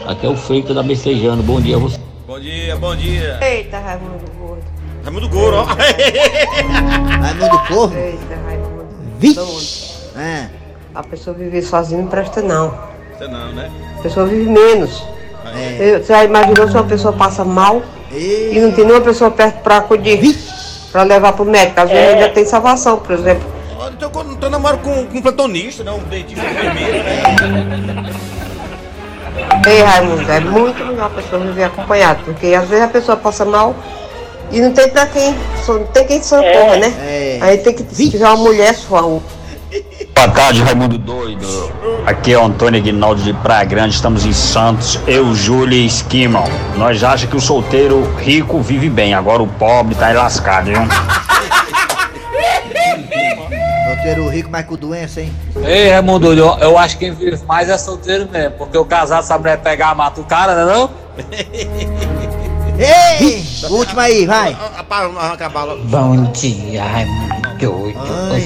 Aqui 0.06 0.26
é 0.26 0.30
o 0.30 0.36
Freitas 0.36 0.76
da 0.76 0.84
Messejano. 0.84 1.42
Bom 1.42 1.62
dia 1.62 1.78
a 1.78 1.80
você. 1.80 1.98
Bom 2.28 2.38
dia, 2.38 2.76
bom 2.76 2.94
dia. 2.96 3.40
Eita, 3.42 3.80
Raimundo 3.80 4.26
Gordo. 4.38 4.64
Raimundo 5.04 5.30
Goro, 5.30 5.56
ó. 5.56 5.64
Raimundo 7.22 7.60
Corno? 7.68 7.98
Eita, 7.98 8.36
Raimundo. 8.46 8.86
Vixe. 9.20 10.10
É. 10.18 10.50
A 10.94 11.02
pessoa 11.04 11.34
viver 11.34 11.62
sozinha 11.62 12.02
não 12.02 12.10
presta, 12.10 12.42
não. 12.42 12.78
Você 13.18 13.28
não, 13.28 13.54
né? 13.54 13.72
A 14.00 14.02
pessoa 14.02 14.26
vive 14.26 14.50
menos. 14.50 15.02
É. 15.56 16.00
Você 16.00 16.12
já 16.12 16.26
imaginou 16.26 16.68
se 16.68 16.74
uma 16.74 16.84
pessoa 16.84 17.14
passa 17.14 17.46
mal 17.46 17.82
e 18.12 18.60
não 18.60 18.72
tem 18.74 18.84
nenhuma 18.84 19.04
pessoa 19.04 19.32
perto 19.32 19.62
pra 19.62 19.78
acudir? 19.78 20.20
Pra 20.94 21.04
levar 21.04 21.34
pro 21.34 21.44
médico. 21.44 21.82
Às 21.82 21.90
vezes 21.90 22.14
ainda 22.14 22.30
tem 22.30 22.46
salvação, 22.46 22.98
por 23.00 23.12
exemplo. 23.14 23.44
Olha, 23.78 23.92
Então, 23.94 24.10
quando 24.12 24.42
eu 24.42 24.50
namoro 24.50 24.78
com, 24.78 25.06
com 25.08 25.18
um 25.18 25.22
plantonista, 25.22 25.84
né? 25.84 25.92
Um 25.92 26.00
dentista 26.04 26.46
enfermeiro, 26.46 27.04
né? 27.04 28.14
Ei, 29.68 29.82
Raimundo, 29.82 30.32
é 30.32 30.40
muito 30.40 30.86
melhor 30.86 31.08
a 31.08 31.10
pessoa 31.10 31.42
viver 31.44 31.64
acompanhada, 31.64 32.20
porque 32.24 32.54
às 32.54 32.68
vezes 32.68 32.86
a 32.86 32.88
pessoa 32.88 33.18
passa 33.18 33.44
mal 33.44 33.76
e 34.52 34.62
não 34.62 34.72
tem 34.72 34.88
pra 34.90 35.08
quem, 35.08 35.36
só- 35.66 35.74
não 35.74 35.86
tem 35.88 36.06
quem 36.06 36.22
socorra, 36.22 36.76
né? 36.78 36.94
É. 37.02 37.38
Aí 37.42 37.58
tem 37.58 37.74
que 37.74 37.84
tiver 37.84 38.26
uma 38.28 38.36
mulher 38.38 38.76
só. 38.76 39.20
Boa 40.16 40.30
tarde, 40.30 40.62
Raimundo 40.62 40.98
doido. 40.98 41.74
Aqui 42.06 42.34
é 42.34 42.38
o 42.38 42.46
Antônio 42.46 42.80
Aguinaldo 42.80 43.22
de 43.22 43.34
Praia 43.34 43.66
Grande, 43.66 43.96
estamos 43.96 44.26
em 44.26 44.32
Santos. 44.32 45.00
Eu, 45.08 45.34
Júlia 45.34 45.78
e 45.78 45.86
Esquimal. 45.86 46.48
Nós 46.78 47.04
achamos 47.04 47.32
que 47.32 47.36
o 47.36 47.42
solteiro 47.42 48.14
rico 48.18 48.62
vive 48.62 48.90
bem, 48.90 49.14
agora 49.14 49.42
o 49.42 49.48
pobre 49.48 49.96
tá 49.96 50.08
aí 50.08 50.14
lascado, 50.14 50.68
viu? 50.68 50.78
Solteiro 53.88 54.30
rico, 54.30 54.50
mas 54.52 54.66
com 54.66 54.76
doença, 54.76 55.22
hein? 55.22 55.34
Ei, 55.64 55.90
Raimundo, 55.90 56.34
eu, 56.34 56.58
eu 56.60 56.78
acho 56.78 56.98
que 56.98 57.06
quem 57.06 57.14
vive 57.14 57.44
mais 57.46 57.70
é 57.70 57.78
solteiro 57.78 58.28
mesmo, 58.30 58.52
porque 58.58 58.78
o 58.78 58.86
casado 58.86 59.24
sabe 59.24 59.46
né, 59.46 59.58
pegar, 59.58 59.96
mata 59.96 60.20
o 60.20 60.26
cara, 60.26 60.56
né 60.56 60.74
não? 60.74 60.90
Ei! 62.78 63.44
Última 63.70 64.04
aí, 64.04 64.26
vai. 64.26 64.58
Bom 65.86 66.24
dia, 66.34 66.84
Raimundo 66.84 67.53
doido. 67.66 68.00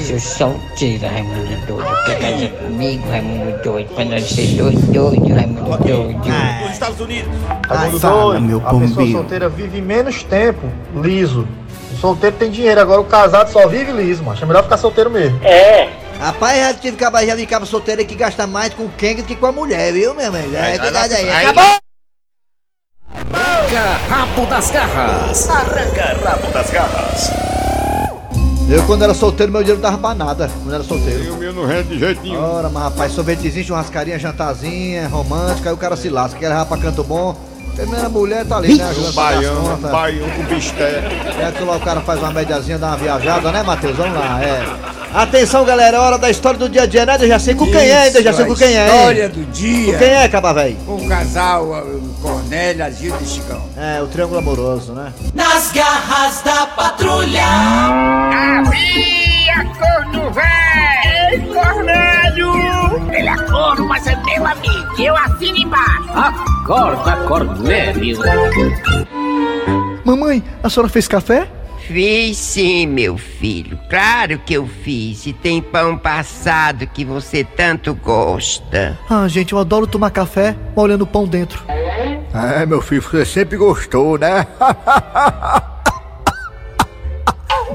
Eu 0.09 0.19
sou 0.19 0.49
solteiro, 0.51 1.07
Raimundo 1.07 1.65
doido. 1.67 2.05
Quer 2.05 2.19
casar 2.19 2.49
comigo, 2.49 3.09
Raimundo 3.09 3.63
doido? 3.63 3.93
Pra 3.95 4.05
nós 4.05 4.23
ser 4.29 4.47
dois 4.55 4.79
doidos, 4.85 5.29
Raimundo 5.31 5.77
doido. 5.77 6.19
Nos 6.61 6.71
Estados 6.71 6.99
Unidos. 6.99 7.31
Raimundo 7.69 7.99
fala, 7.99 8.23
doido, 8.33 8.41
meu 8.41 8.57
a 8.57 8.61
pessoa 8.61 8.79
pombinho. 8.81 9.17
solteira 9.17 9.49
vive 9.49 9.81
menos 9.81 10.23
tempo 10.23 10.67
liso. 10.95 11.47
O 11.93 11.97
solteiro 11.99 12.35
tem 12.35 12.51
dinheiro, 12.51 12.79
agora 12.79 13.01
o 13.01 13.05
casado 13.05 13.51
só 13.51 13.67
vive 13.67 13.91
liso, 13.91 14.23
macho. 14.23 14.43
É 14.43 14.47
melhor 14.47 14.63
ficar 14.63 14.77
solteiro 14.77 15.09
mesmo. 15.09 15.39
É. 15.43 15.89
Rapaz, 16.19 16.57
já 16.59 16.73
tive 16.73 16.97
caba, 16.97 17.25
já 17.25 17.35
vi 17.35 17.45
caba 17.45 17.65
solteiro 17.65 18.03
que 18.05 18.15
gasta 18.15 18.45
mais 18.47 18.73
com 18.73 18.87
quem 18.89 19.15
do 19.15 19.23
que 19.23 19.35
com 19.35 19.45
a 19.47 19.51
mulher, 19.51 19.93
viu, 19.93 20.13
meu 20.15 20.27
amigo? 20.27 20.55
É 20.55 20.77
verdade 20.77 21.13
aí- 21.13 21.29
Acabou! 21.29 21.77
Arranca 23.33 23.97
rabo 24.09 24.45
das 24.47 24.71
garras. 24.71 25.49
Arranca 25.49 26.17
rabo 26.23 26.47
das 26.53 26.71
garras. 26.71 27.31
Eu, 28.69 28.83
quando 28.85 29.03
era 29.03 29.13
solteiro, 29.13 29.49
meu 29.49 29.61
dinheiro 29.61 29.81
não 29.81 29.89
dava 29.89 30.01
pra 30.01 30.13
nada. 30.13 30.51
Quando 30.61 30.73
era 30.73 30.83
solteiro. 30.83 31.33
O 31.33 31.37
meu 31.37 31.53
não 31.53 31.65
rende 31.65 31.87
de 31.89 31.99
jeito 31.99 32.21
nenhum. 32.21 32.41
Ora, 32.41 32.69
mas 32.69 32.83
rapaz, 32.83 33.13
sorvetezinho, 33.13 33.65
churrascaria, 33.65 34.19
jantarzinha, 34.19 35.07
romântica, 35.07 35.69
aí 35.69 35.73
o 35.73 35.77
cara 35.77 35.95
se 35.95 36.09
lasca, 36.09 36.37
quer 36.37 36.49
levar 36.49 36.65
pra 36.65 36.77
canto 36.77 37.01
bom. 37.01 37.33
Primeira 37.77 38.09
mulher 38.09 38.43
tá 38.43 38.57
ali, 38.57 38.75
né? 38.75 38.91
Um 38.97 39.11
baião, 39.11 39.75
um 39.75 39.77
baião 39.77 40.27
com 40.31 40.43
bisté. 40.45 41.03
É 41.39 41.51
que 41.55 41.63
lá 41.63 41.77
o 41.77 41.79
cara 41.79 42.01
faz 42.01 42.19
uma 42.19 42.31
mediazinha, 42.31 42.79
dá 42.79 42.87
uma 42.87 42.97
viajada, 42.97 43.51
né, 43.51 43.61
Matheus? 43.61 43.95
Vamos 43.95 44.17
lá, 44.17 44.43
é. 44.43 44.65
Atenção, 45.13 45.63
galera, 45.63 45.97
é 45.97 45.99
hora 45.99 46.17
da 46.17 46.27
história 46.29 46.57
do 46.57 46.67
dia 46.67 46.81
a 46.81 46.85
dia, 46.87 47.05
né? 47.05 47.17
Eu 47.19 47.27
já 47.27 47.37
sei 47.37 47.53
com 47.53 47.65
quem 47.65 47.87
é, 47.87 48.01
ainda 48.01 48.23
já 48.23 48.33
sei 48.33 48.45
com 48.45 48.55
quem 48.55 48.75
é. 48.75 48.87
História 48.87 49.29
do 49.29 49.45
dia. 49.45 49.93
Com 49.93 49.99
quem 49.99 50.09
é, 50.09 50.27
Caba 50.27 50.53
Véi? 50.53 50.75
O 50.87 51.07
casal, 51.07 51.65
o 51.65 52.15
Cornélio, 52.19 52.83
a 52.83 52.89
Gilda 52.89 53.23
e 53.23 53.27
Chicão. 53.27 53.61
É, 53.77 54.01
o 54.01 54.07
Triângulo 54.07 54.39
Amoroso, 54.39 54.93
né? 54.93 55.13
Nas 55.35 55.71
garras 55.71 56.41
da 56.41 56.65
patrulha. 56.65 57.45
Havia 58.59 59.63
corno 59.77 60.31
velho! 60.31 61.31
Ei, 61.31 61.53
Cornélio! 61.53 62.66
Ele 63.17 63.29
é 63.29 63.37
corno, 63.45 63.87
mas 63.87 64.05
é 64.05 64.15
meu 64.15 64.45
amigo. 64.45 65.01
Eu 65.01 65.15
assino 65.15 65.57
embaixo. 65.57 66.09
Acorda, 66.13 67.17
Cornélio. 67.27 68.19
Mamãe, 70.05 70.43
a 70.61 70.69
senhora 70.69 70.87
fez 70.87 71.07
café? 71.07 71.47
Fiz 71.87 72.37
sim, 72.37 72.85
meu 72.85 73.17
filho. 73.17 73.79
Claro 73.89 74.37
que 74.39 74.53
eu 74.53 74.67
fiz. 74.67 75.25
E 75.25 75.33
tem 75.33 75.61
pão 75.61 75.97
passado 75.97 76.85
que 76.85 77.03
você 77.03 77.43
tanto 77.43 77.95
gosta. 77.95 78.99
Ah, 79.09 79.27
gente, 79.27 79.53
eu 79.53 79.59
adoro 79.59 79.87
tomar 79.87 80.11
café 80.11 80.55
molhando 80.75 81.05
o 81.05 81.07
pão 81.07 81.25
dentro. 81.25 81.63
É, 82.33 82.65
meu 82.65 82.81
filho, 82.81 83.01
você 83.01 83.25
sempre 83.25 83.57
gostou, 83.57 84.19
né? 84.19 84.45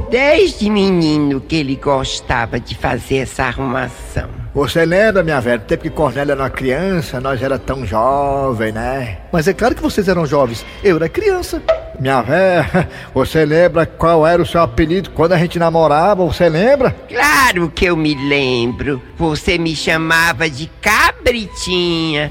Desde 0.09 0.71
menino 0.71 1.41
que 1.41 1.57
ele 1.57 1.75
gostava 1.75 2.61
de 2.61 2.77
fazer 2.77 3.17
essa 3.19 3.45
arrumação. 3.45 4.42
Você 4.55 4.85
lembra, 4.85 5.23
minha 5.23 5.41
velha, 5.41 5.59
do 5.61 5.65
tempo 5.65 5.83
que 5.85 5.89
Cornélia 5.89 6.33
era 6.33 6.43
uma 6.43 6.51
criança, 6.51 7.19
nós 7.19 7.41
era 7.43 7.59
tão 7.59 7.87
jovem, 7.87 8.71
né? 8.71 9.17
Mas 9.33 9.49
é 9.49 9.55
claro 9.55 9.75
que 9.75 9.81
vocês 9.81 10.09
eram 10.09 10.27
jovens. 10.27 10.63
Eu 10.85 10.97
era 10.97 11.09
criança. 11.09 11.63
Minha 11.99 12.21
velha, 12.21 12.87
você 13.15 13.47
lembra 13.47 13.87
qual 13.87 14.27
era 14.27 14.43
o 14.43 14.47
seu 14.47 14.61
apelido 14.61 15.09
quando 15.11 15.33
a 15.33 15.39
gente 15.39 15.59
namorava? 15.59 16.27
Você 16.27 16.51
lembra? 16.51 16.95
Claro 17.09 17.71
que 17.75 17.87
eu 17.87 17.97
me 17.97 18.15
lembro. 18.29 19.01
Você 19.17 19.57
me 19.57 19.75
chamava 19.75 20.51
de 20.51 20.67
cabritinha. 20.83 22.31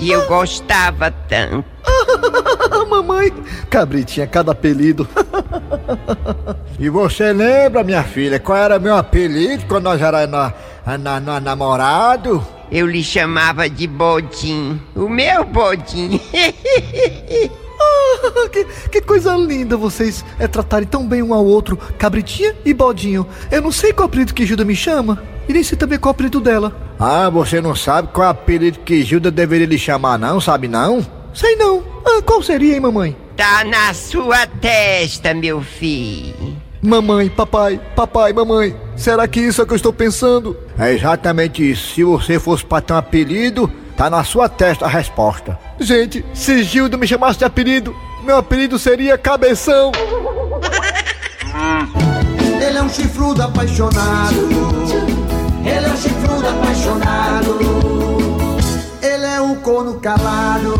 E 0.00 0.10
eu 0.10 0.26
gostava 0.26 1.08
tanto. 1.08 1.64
Mamãe, 2.90 3.32
cabritinha, 3.70 4.26
cada 4.26 4.50
apelido. 4.50 5.06
E 6.80 6.88
você 6.88 7.32
lembra, 7.32 7.82
minha 7.82 8.04
filha, 8.04 8.38
qual 8.38 8.56
era 8.56 8.78
meu 8.78 8.94
apelido 8.94 9.64
quando 9.66 9.84
nós 9.84 10.00
era 10.00 10.28
na, 10.28 10.54
na, 10.96 11.18
na- 11.20 11.40
namorado? 11.40 12.44
Eu 12.70 12.86
lhe 12.86 13.02
chamava 13.02 13.68
de 13.68 13.86
Bodim. 13.86 14.80
O 14.94 15.08
meu 15.08 15.44
Bodim. 15.44 16.20
Ah, 17.80 18.48
que, 18.48 18.64
que 18.90 19.00
coisa 19.00 19.36
linda 19.36 19.76
vocês 19.76 20.24
é, 20.38 20.48
tratarem 20.48 20.86
tão 20.88 21.06
bem 21.06 21.22
um 21.22 21.32
ao 21.32 21.44
outro, 21.46 21.76
cabritinha 21.96 22.52
e 22.64 22.74
bodinho. 22.74 23.24
Eu 23.52 23.62
não 23.62 23.70
sei 23.70 23.92
qual 23.92 24.06
apelido 24.06 24.34
que 24.34 24.44
Gilda 24.44 24.64
me 24.64 24.74
chama, 24.74 25.22
e 25.48 25.52
nem 25.52 25.62
sei 25.62 25.78
também 25.78 25.96
qual 25.96 26.10
apelido 26.10 26.40
dela. 26.40 26.74
Ah, 26.98 27.30
você 27.30 27.60
não 27.60 27.76
sabe 27.76 28.08
qual 28.12 28.28
apelido 28.28 28.80
que 28.80 29.04
Gilda 29.04 29.30
deveria 29.30 29.66
lhe 29.66 29.78
chamar, 29.78 30.18
não? 30.18 30.40
Sabe 30.40 30.66
não? 30.66 31.06
Sei 31.32 31.54
não. 31.54 31.84
Ah, 32.04 32.20
qual 32.22 32.42
seria, 32.42 32.74
hein, 32.74 32.80
mamãe? 32.80 33.16
Tá 33.36 33.62
na 33.64 33.94
sua 33.94 34.44
testa, 34.48 35.32
meu 35.32 35.60
filho. 35.62 36.56
Mamãe, 36.80 37.28
papai, 37.28 37.80
papai, 37.96 38.32
mamãe. 38.32 38.74
Será 38.96 39.26
que 39.26 39.40
isso 39.40 39.60
é 39.60 39.64
o 39.64 39.66
que 39.66 39.72
eu 39.72 39.76
estou 39.76 39.92
pensando? 39.92 40.56
É 40.78 40.92
exatamente 40.92 41.68
isso. 41.68 41.94
Se 41.94 42.04
você 42.04 42.38
fosse 42.38 42.64
pra 42.64 42.80
ter 42.80 42.92
um 42.92 42.96
apelido, 42.96 43.68
tá 43.96 44.08
na 44.08 44.22
sua 44.22 44.48
testa 44.48 44.84
a 44.84 44.88
resposta. 44.88 45.58
Gente, 45.80 46.24
se 46.32 46.62
Gilda 46.62 46.96
me 46.96 47.06
chamasse 47.06 47.38
de 47.38 47.44
apelido, 47.44 47.94
meu 48.22 48.36
apelido 48.36 48.78
seria 48.78 49.18
Cabeção. 49.18 49.90
Ele 52.64 52.78
é 52.78 52.82
um 52.82 52.88
chifrudo 52.88 53.42
apaixonado. 53.42 54.48
Ele 55.64 55.86
é 55.86 55.88
um 55.88 55.96
chifrudo 55.96 56.48
apaixonado. 56.48 57.58
Ele 59.02 59.24
é 59.24 59.40
um 59.40 59.56
corno 59.56 59.98
calado. 59.98 60.74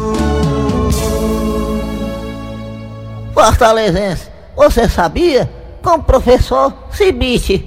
Fortalezense, 3.35 4.29
você 4.57 4.89
sabia? 4.89 5.58
Com 5.83 5.91
o 5.95 6.03
professor 6.03 6.73
Cibite. 6.93 7.67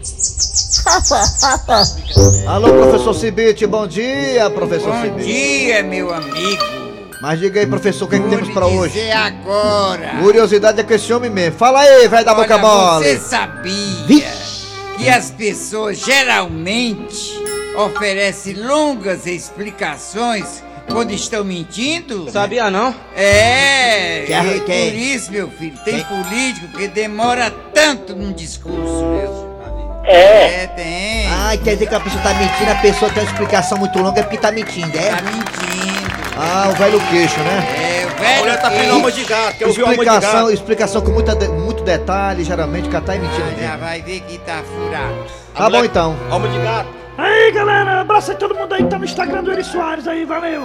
Alô, 2.47 2.67
professor 2.73 3.13
Cibite, 3.13 3.65
bom 3.65 3.87
dia, 3.87 4.49
professor 4.49 4.91
Bom 4.93 5.01
Cibite. 5.01 5.25
dia, 5.27 5.83
meu 5.83 6.13
amigo. 6.13 6.63
Mas 7.21 7.39
diga 7.39 7.59
aí, 7.59 7.67
professor, 7.67 8.05
o 8.05 8.07
que, 8.07 8.15
é 8.15 8.19
que 8.19 8.29
temos 8.29 8.49
pra 8.49 8.65
hoje? 8.65 9.11
Agora. 9.11 10.17
Curiosidade 10.21 10.79
é 10.79 10.83
com 10.83 10.93
esse 10.93 11.13
homem 11.13 11.29
mesmo. 11.29 11.57
Fala 11.57 11.79
aí, 11.81 12.07
vai 12.07 12.23
dar 12.23 12.33
boca 12.35 12.57
mole. 12.57 13.05
Você 13.05 13.17
sabia 13.19 14.31
que 14.97 15.07
as 15.09 15.29
pessoas 15.31 15.99
geralmente 15.99 17.39
oferecem 17.77 18.55
longas 18.55 19.25
explicações 19.27 20.63
quando 20.91 21.11
estão 21.11 21.43
mentindo? 21.43 22.29
Sabia 22.31 22.71
não? 22.71 22.93
É, 23.15 24.23
Que 24.25 24.59
que- 24.61 24.89
por 24.89 24.93
isso, 24.95 25.31
meu 25.31 25.49
filho, 25.51 25.77
tem 25.85 26.03
político 26.03 26.67
que 26.75 26.87
demora 26.87 27.51
tanto 27.85 28.15
num 28.15 28.31
discurso, 28.33 29.05
meu. 29.05 29.51
É. 30.03 30.63
É, 30.63 30.67
tem. 30.67 31.27
Ah, 31.31 31.55
quer 31.63 31.73
dizer 31.73 31.87
que 31.87 31.95
a 31.95 31.99
pessoa 31.99 32.21
tá 32.23 32.33
mentindo, 32.33 32.71
a 32.71 32.75
pessoa 32.75 33.11
tem 33.11 33.23
uma 33.23 33.29
explicação 33.29 33.77
muito 33.77 33.97
longa, 33.99 34.19
é 34.19 34.23
porque 34.23 34.37
tá 34.37 34.51
mentindo, 34.51 34.97
é? 34.97 35.09
Tá 35.09 35.21
mentindo. 35.21 36.11
Ah, 36.37 36.69
o 36.69 36.75
velho 36.75 36.99
queixo, 37.09 37.39
né? 37.39 37.67
É, 37.77 38.05
o 38.05 38.19
velho. 38.19 38.35
A 38.35 38.39
mulher 38.39 38.61
tá 38.61 38.71
pedindo 38.71 38.93
alma 38.93 39.11
de 39.11 39.23
gato, 39.23 39.57
quer 39.57 39.67
ouvir 39.67 39.81
alma 39.81 39.93
de 39.93 40.01
Explicação, 40.01 40.39
gato. 40.41 40.53
explicação 40.53 41.01
com 41.01 41.11
muita 41.11 41.35
muito 41.49 41.83
detalhe, 41.83 42.43
geralmente, 42.43 42.89
que 42.89 43.01
tá 43.01 43.11
aí 43.11 43.19
mentindo. 43.19 43.49
Já 43.51 43.55
mesmo. 43.55 43.77
vai 43.77 44.01
ver 44.01 44.19
que 44.21 44.37
tá 44.39 44.61
furado. 44.63 45.25
Tá 45.55 45.69
bom 45.69 45.85
então. 45.85 46.15
Alma 46.29 46.47
de 46.47 46.57
gato. 46.59 46.89
Aí, 47.17 47.51
galera, 47.51 48.01
abraça 48.01 48.31
aí 48.31 48.37
todo 48.37 48.55
mundo 48.55 48.73
aí 48.73 48.83
que 48.83 48.89
tá 48.89 48.97
no 48.97 49.05
Instagram 49.05 49.43
do 49.43 49.51
Eri 49.51 49.63
Soares 49.63 50.07
aí, 50.07 50.25
valeu. 50.25 50.63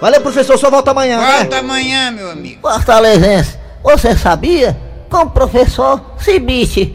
Valeu, 0.00 0.20
professor, 0.20 0.58
só 0.58 0.70
volta 0.70 0.90
amanhã, 0.90 1.18
né? 1.18 1.36
Volta 1.38 1.58
amanhã, 1.58 2.10
meu 2.10 2.30
amigo. 2.30 2.60
Fortalezense, 2.60 3.56
você 3.82 4.14
sabia? 4.16 4.76
Com 5.10 5.22
o 5.22 5.30
professor 5.30 6.00
Cibite. 6.18 6.94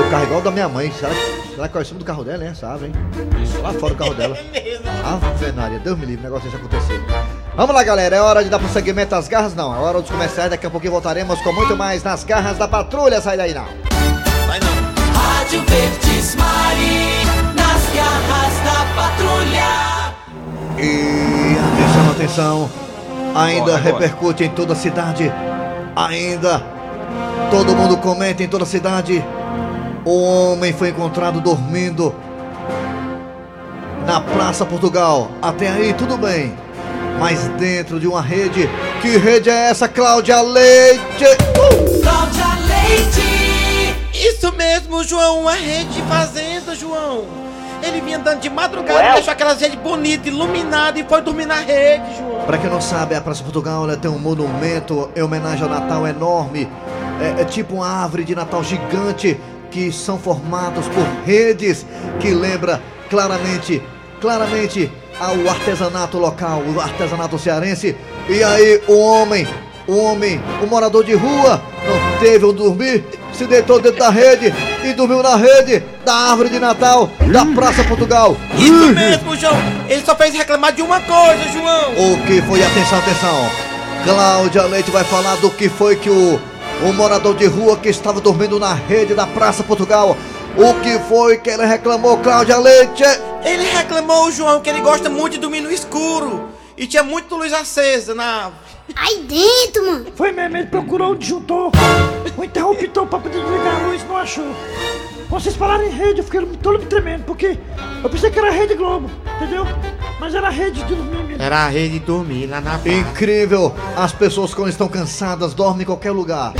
O 0.00 0.10
carro 0.10 0.24
igual 0.24 0.40
o 0.40 0.42
da 0.42 0.50
minha 0.50 0.68
mãe, 0.68 0.92
será 0.92 1.12
que, 1.12 1.54
será 1.54 1.68
que 1.68 1.78
é 1.78 1.80
o 1.80 1.84
cima 1.84 1.98
do 1.98 2.04
carro 2.04 2.24
dela, 2.24 2.44
hein? 2.44 2.50
Essa 2.50 2.68
árvore, 2.68 2.92
hein? 2.92 3.62
Lá 3.62 3.72
fora 3.74 3.94
do 3.94 3.98
carro 3.98 4.14
dela. 4.14 4.36
Ave 5.04 5.52
Maria, 5.52 5.78
Deus 5.78 5.98
me 5.98 6.06
livre, 6.06 6.22
negócio 6.22 6.50
desse 6.50 6.56
acontecer. 6.56 7.00
Vamos 7.56 7.74
lá, 7.74 7.82
galera, 7.82 8.16
é 8.16 8.20
hora 8.20 8.42
de 8.42 8.50
dar 8.50 8.58
prosseguimento 8.58 9.14
às 9.14 9.28
garras? 9.28 9.54
Não, 9.54 9.74
é 9.74 9.78
hora 9.78 10.00
dos 10.00 10.10
comerciais, 10.10 10.50
daqui 10.50 10.66
a 10.66 10.70
pouquinho 10.70 10.92
voltaremos 10.92 11.40
com 11.42 11.52
muito 11.52 11.76
mais 11.76 12.02
nas 12.02 12.24
garras 12.24 12.58
da 12.58 12.66
patrulha, 12.66 13.20
sai 13.20 13.36
daí 13.36 13.54
não. 13.54 13.64
Rádio 15.46 15.62
Verdes 15.68 16.34
Mari. 16.34 17.24
Nas 17.54 17.82
garras 17.94 18.54
da 18.64 18.84
patrulha. 18.94 20.14
E 20.78 21.56
atenção, 21.72 22.10
atenção, 22.10 22.70
ainda 23.36 23.76
repercute 23.76 24.44
em 24.44 24.48
toda 24.48 24.72
a 24.72 24.76
cidade, 24.76 25.30
ainda 25.94 26.62
todo 27.50 27.76
mundo 27.76 27.98
comenta 27.98 28.42
em 28.42 28.48
toda 28.48 28.64
a 28.64 28.66
cidade. 28.66 29.22
O 30.04 30.22
homem 30.22 30.72
foi 30.72 30.88
encontrado 30.88 31.40
dormindo 31.40 32.14
na 34.06 34.20
Praça 34.20 34.64
Portugal. 34.64 35.30
Até 35.42 35.68
aí 35.68 35.92
tudo 35.92 36.16
bem, 36.16 36.56
mas 37.18 37.40
dentro 37.58 38.00
de 38.00 38.06
uma 38.06 38.22
rede. 38.22 38.68
Que 39.02 39.16
rede 39.18 39.50
é 39.50 39.68
essa, 39.70 39.88
Cláudia 39.88 40.40
Leite? 40.40 41.24
Uh! 41.24 42.00
Cláudia 42.02 42.46
Leite. 42.66 43.96
Isso 44.14 44.50
mesmo, 44.52 45.04
João, 45.04 45.40
uma 45.40 45.54
rede 45.54 45.90
de 45.90 46.02
fazenda, 46.02 46.74
João. 46.74 47.45
Ele 47.82 48.00
vinha 48.00 48.18
andando 48.18 48.40
de 48.40 48.50
madrugada, 48.50 48.98
Ué? 48.98 49.12
deixou 49.14 49.32
aquela 49.32 49.54
rede 49.54 49.76
bonita, 49.76 50.28
iluminada 50.28 50.98
e 50.98 51.04
foi 51.04 51.20
dormir 51.22 51.46
na 51.46 51.56
rede, 51.60 52.16
João. 52.16 52.44
Pra 52.46 52.58
quem 52.58 52.70
não 52.70 52.80
sabe, 52.80 53.14
a 53.14 53.20
Praça 53.20 53.42
Portugal 53.42 53.84
ela 53.84 53.96
tem 53.96 54.10
um 54.10 54.18
monumento 54.18 55.10
em 55.14 55.22
homenagem 55.22 55.62
ao 55.62 55.68
Natal 55.70 56.06
enorme. 56.06 56.68
É, 57.20 57.42
é 57.42 57.44
tipo 57.44 57.74
uma 57.76 57.88
árvore 57.88 58.24
de 58.24 58.34
Natal 58.34 58.62
gigante 58.62 59.38
que 59.70 59.90
são 59.92 60.18
formados 60.18 60.86
por 60.88 61.04
redes 61.24 61.84
que 62.20 62.30
lembra 62.32 62.80
claramente, 63.10 63.82
claramente 64.20 64.90
ao 65.20 65.48
artesanato 65.48 66.18
local, 66.18 66.62
o 66.62 66.80
artesanato 66.80 67.38
cearense. 67.38 67.96
E 68.28 68.42
aí 68.42 68.82
o 68.88 68.98
homem, 68.98 69.46
o 69.86 69.96
homem, 69.96 70.40
o 70.62 70.66
morador 70.66 71.04
de 71.04 71.14
rua 71.14 71.60
não 71.86 72.18
teve 72.18 72.44
onde 72.44 72.56
dormir 72.56 73.04
se 73.32 73.46
deitou 73.46 73.80
dentro 73.80 73.98
da 73.98 74.10
rede 74.10 74.52
e 74.84 74.92
dormiu 74.92 75.22
na 75.22 75.36
rede 75.36 75.82
da 76.04 76.14
árvore 76.14 76.48
de 76.48 76.58
Natal 76.58 77.10
da 77.32 77.44
Praça 77.46 77.84
Portugal. 77.84 78.36
Isso 78.56 78.86
mesmo, 78.94 79.36
João. 79.36 79.56
Ele 79.88 80.04
só 80.04 80.14
fez 80.16 80.34
reclamar 80.34 80.72
de 80.72 80.82
uma 80.82 81.00
coisa, 81.00 81.42
João. 81.52 81.92
O 81.92 82.26
que 82.26 82.40
foi? 82.42 82.62
Atenção, 82.62 82.98
atenção. 82.98 83.50
Cláudia 84.04 84.62
Leite 84.64 84.90
vai 84.90 85.04
falar 85.04 85.36
do 85.36 85.50
que 85.50 85.68
foi 85.68 85.96
que 85.96 86.08
o, 86.08 86.40
o 86.82 86.92
morador 86.92 87.34
de 87.34 87.46
rua 87.46 87.76
que 87.76 87.88
estava 87.88 88.20
dormindo 88.20 88.58
na 88.58 88.72
rede 88.72 89.14
da 89.14 89.26
Praça 89.26 89.62
Portugal. 89.62 90.16
O 90.56 90.74
que 90.80 90.98
foi 91.00 91.36
que 91.38 91.50
ele 91.50 91.66
reclamou, 91.66 92.16
Cláudia 92.18 92.56
Leite? 92.56 93.02
Ele 93.44 93.64
reclamou, 93.64 94.30
João, 94.30 94.60
que 94.60 94.70
ele 94.70 94.80
gosta 94.80 95.10
muito 95.10 95.34
de 95.34 95.38
dormir 95.38 95.60
no 95.60 95.70
escuro. 95.70 96.48
E 96.76 96.86
tinha 96.86 97.02
muita 97.02 97.34
luz 97.34 97.52
acesa 97.52 98.14
na. 98.14 98.50
Aí 98.94 99.22
dentro, 99.22 99.86
mano. 99.86 100.06
Foi 100.14 100.30
mesmo, 100.32 100.56
ele 100.56 100.66
procurou 100.66 101.12
o 101.12 101.16
disjuntor, 101.16 101.72
o 102.36 102.44
interruptor 102.44 103.06
pra 103.06 103.18
poder 103.18 103.40
desligar 103.42 103.82
a 103.82 103.86
luz, 103.88 104.04
não 104.06 104.16
achou. 104.16 104.54
Quando 105.28 105.42
vocês 105.42 105.56
falaram 105.56 105.84
em 105.84 105.90
rede, 105.90 106.20
eu 106.20 106.24
fiquei 106.24 106.40
todo 106.62 106.78
me 106.78 106.86
tremendo, 106.86 107.24
porque 107.24 107.58
eu 108.02 108.08
pensei 108.08 108.30
que 108.30 108.38
era 108.38 108.48
a 108.48 108.52
Rede 108.52 108.74
Globo, 108.74 109.10
entendeu? 109.36 109.66
Mas 110.20 110.34
era 110.34 110.46
a 110.46 110.50
rede 110.50 110.82
de 110.84 110.94
dormir 110.94 111.24
mesmo. 111.24 111.42
Era 111.42 111.64
a 111.64 111.68
rede 111.68 111.98
de 111.98 112.06
dormir 112.06 112.46
lá 112.46 112.60
na 112.60 112.78
praia. 112.78 112.98
Incrível! 112.98 113.74
As 113.96 114.12
pessoas 114.12 114.54
quando 114.54 114.70
estão 114.70 114.88
cansadas 114.88 115.52
dormem 115.52 115.82
em 115.82 115.84
qualquer 115.84 116.12
lugar. 116.12 116.54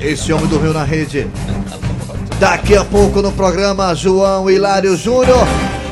Esse 0.00 0.32
homem 0.32 0.46
dormiu 0.48 0.72
na 0.72 0.82
rede. 0.82 1.30
Daqui 2.40 2.76
a 2.76 2.84
pouco 2.84 3.22
no 3.22 3.30
programa 3.32 3.94
João 3.94 4.50
Hilário 4.50 4.96
Júnior, 4.96 5.46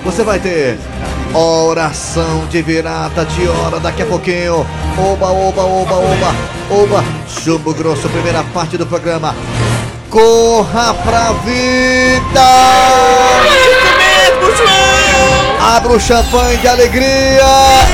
você 0.04 0.24
vai 0.24 0.40
ter 0.40 0.76
oração 1.38 2.46
de 2.50 2.60
virada 2.62 3.24
de 3.24 3.46
hora 3.48 3.78
daqui 3.78 4.02
a 4.02 4.06
pouquinho. 4.06 4.66
Oba, 4.98 5.28
oba, 5.28 5.62
oba, 5.62 5.94
oba, 5.94 6.34
oba. 6.70 7.04
Chumbo 7.28 7.72
grosso, 7.72 8.08
primeira 8.08 8.42
parte 8.52 8.76
do 8.76 8.86
programa. 8.86 9.34
Corra 10.10 10.92
pra 10.94 11.32
vida! 11.44 12.46
Isso 13.46 13.90
mesmo, 13.96 14.56
João! 14.56 15.76
Abra 15.76 15.92
o 15.92 16.00
champanhe 16.00 16.56
de 16.56 16.66
alegria! 16.66 17.42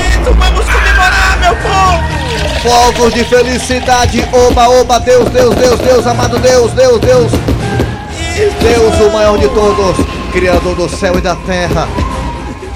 Isso, 0.09 0.33
vamos 0.33 0.64
comemorar, 0.64 1.38
meu 1.40 1.55
povo! 1.57 2.16
Fogos 2.62 3.12
de 3.12 3.22
felicidade! 3.25 4.27
Oba, 4.33 4.66
oba, 4.66 4.99
Deus, 5.01 5.29
Deus, 5.29 5.55
Deus, 5.55 5.79
Deus, 5.81 6.07
amado 6.07 6.38
Deus, 6.38 6.72
Deus, 6.72 7.01
Deus! 7.01 7.31
Deus, 8.62 9.01
o 9.01 9.12
maior 9.12 9.38
de 9.38 9.49
todos, 9.49 9.96
Criador 10.33 10.75
do 10.75 10.88
céu 10.88 11.18
e 11.18 11.20
da 11.20 11.35
terra. 11.37 11.87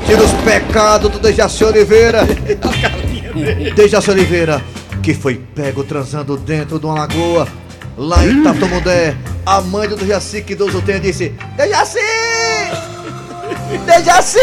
Tira 0.07 0.23
os 0.23 0.33
pecados 0.45 1.11
do 1.11 1.19
Dejaci 1.19 1.65
Oliveira. 1.65 2.27
Dejaci 3.75 4.11
Oliveira, 4.11 4.63
que 5.03 5.15
foi 5.15 5.37
pego 5.55 5.85
transando 5.85 6.37
dentro 6.37 6.79
de 6.79 6.87
uma 6.87 6.95
lagoa. 6.95 7.47
Lá 7.97 8.25
em 8.25 8.43
Tatomudé, 8.43 9.15
a 9.45 9.61
mãe 9.61 9.89
do 9.89 9.97
Dejaci, 9.97 10.43
que 10.43 10.55
Deus 10.55 10.75
o 10.75 10.81
tenha, 10.81 11.01
disse: 11.01 11.35
Dejaci! 11.57 11.99
Dejaci! 13.85 14.39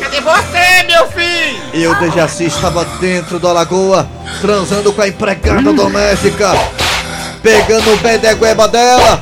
Cadê 0.00 0.20
você, 0.20 0.82
meu 0.86 1.06
filho? 1.08 1.60
E 1.74 1.86
o 1.86 1.94
Dejaci 1.98 2.44
estava 2.44 2.84
dentro 3.00 3.38
da 3.38 3.52
lagoa, 3.52 4.08
transando 4.40 4.92
com 4.92 5.02
a 5.02 5.08
empregada 5.08 5.72
doméstica, 5.72 6.52
pegando 7.42 7.92
o 7.92 7.96
bedegueba 7.98 8.68
dela. 8.68 9.20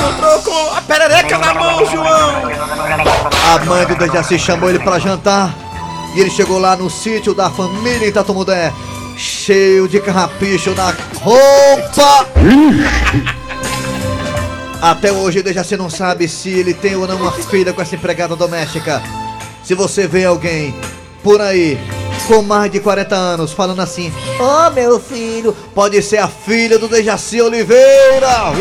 Encontrou 0.00 0.38
com 0.42 0.74
a 0.74 0.80
perereca 0.80 1.36
na 1.36 1.52
mão, 1.52 1.84
João! 1.84 2.42
A 3.54 3.64
mãe 3.66 3.86
do 3.86 3.94
Dejaci 3.96 4.38
chamou 4.38 4.70
ele 4.70 4.78
para 4.78 4.98
jantar. 4.98 5.54
E 6.14 6.20
ele 6.20 6.30
chegou 6.30 6.58
lá 6.58 6.74
no 6.74 6.88
sítio 6.88 7.34
da 7.34 7.50
família 7.50 8.08
em 8.08 8.12
Tatumudé, 8.12 8.72
cheio 9.16 9.86
de 9.86 10.00
carrapicho 10.00 10.74
na 10.74 10.94
roupa. 11.20 12.26
Até 14.82 15.12
hoje 15.12 15.40
o 15.40 15.42
Dejaci 15.42 15.76
não 15.76 15.90
sabe 15.90 16.26
se 16.26 16.48
ele 16.48 16.72
tem 16.72 16.96
ou 16.96 17.06
não 17.06 17.16
uma 17.16 17.30
filha 17.30 17.72
com 17.72 17.82
essa 17.82 17.94
empregada 17.94 18.34
doméstica. 18.34 19.02
Se 19.62 19.74
você 19.74 20.06
vê 20.08 20.24
alguém 20.24 20.74
por 21.22 21.40
aí 21.40 21.78
com 22.22 22.42
mais 22.42 22.70
de 22.70 22.80
40 22.80 23.14
anos 23.14 23.52
falando 23.52 23.80
assim, 23.80 24.12
ó 24.38 24.68
oh, 24.68 24.70
meu 24.70 25.00
filho, 25.00 25.56
pode 25.74 26.00
ser 26.02 26.18
a 26.18 26.28
filha 26.28 26.78
do 26.78 26.88
Dejaci 26.88 27.40
Oliveira. 27.40 28.52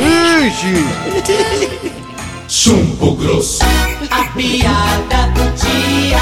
Ixi! 0.45 1.89
Chumbo 2.49 3.13
grosso. 3.13 3.59
A 4.09 4.23
piada 4.35 5.27
do 5.35 5.51
dia. 5.51 6.17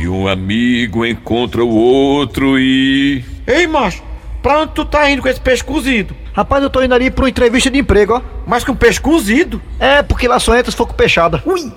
E 0.00 0.06
um 0.06 0.28
amigo 0.28 1.04
encontra 1.04 1.64
o 1.64 1.68
outro 1.68 2.56
e. 2.56 3.24
Ei, 3.46 3.66
macho, 3.66 4.00
pra 4.40 4.60
onde 4.60 4.74
tu 4.74 4.84
tá 4.84 5.10
indo 5.10 5.20
com 5.20 5.28
esse 5.28 5.40
peixe 5.40 5.64
cozido? 5.64 6.14
Rapaz, 6.32 6.62
eu 6.62 6.70
tô 6.70 6.82
indo 6.82 6.94
ali 6.94 7.10
pra 7.10 7.24
uma 7.24 7.28
entrevista 7.28 7.68
de 7.68 7.80
emprego, 7.80 8.14
ó. 8.14 8.22
Mas 8.46 8.62
com 8.62 8.76
peixe 8.76 9.00
cozido? 9.00 9.60
É, 9.80 10.02
porque 10.02 10.28
lá 10.28 10.38
só 10.38 10.56
entra 10.56 10.70
se 10.70 10.76
for 10.76 10.86
com 10.86 10.94
peixada. 10.94 11.42
Ui! 11.44 11.72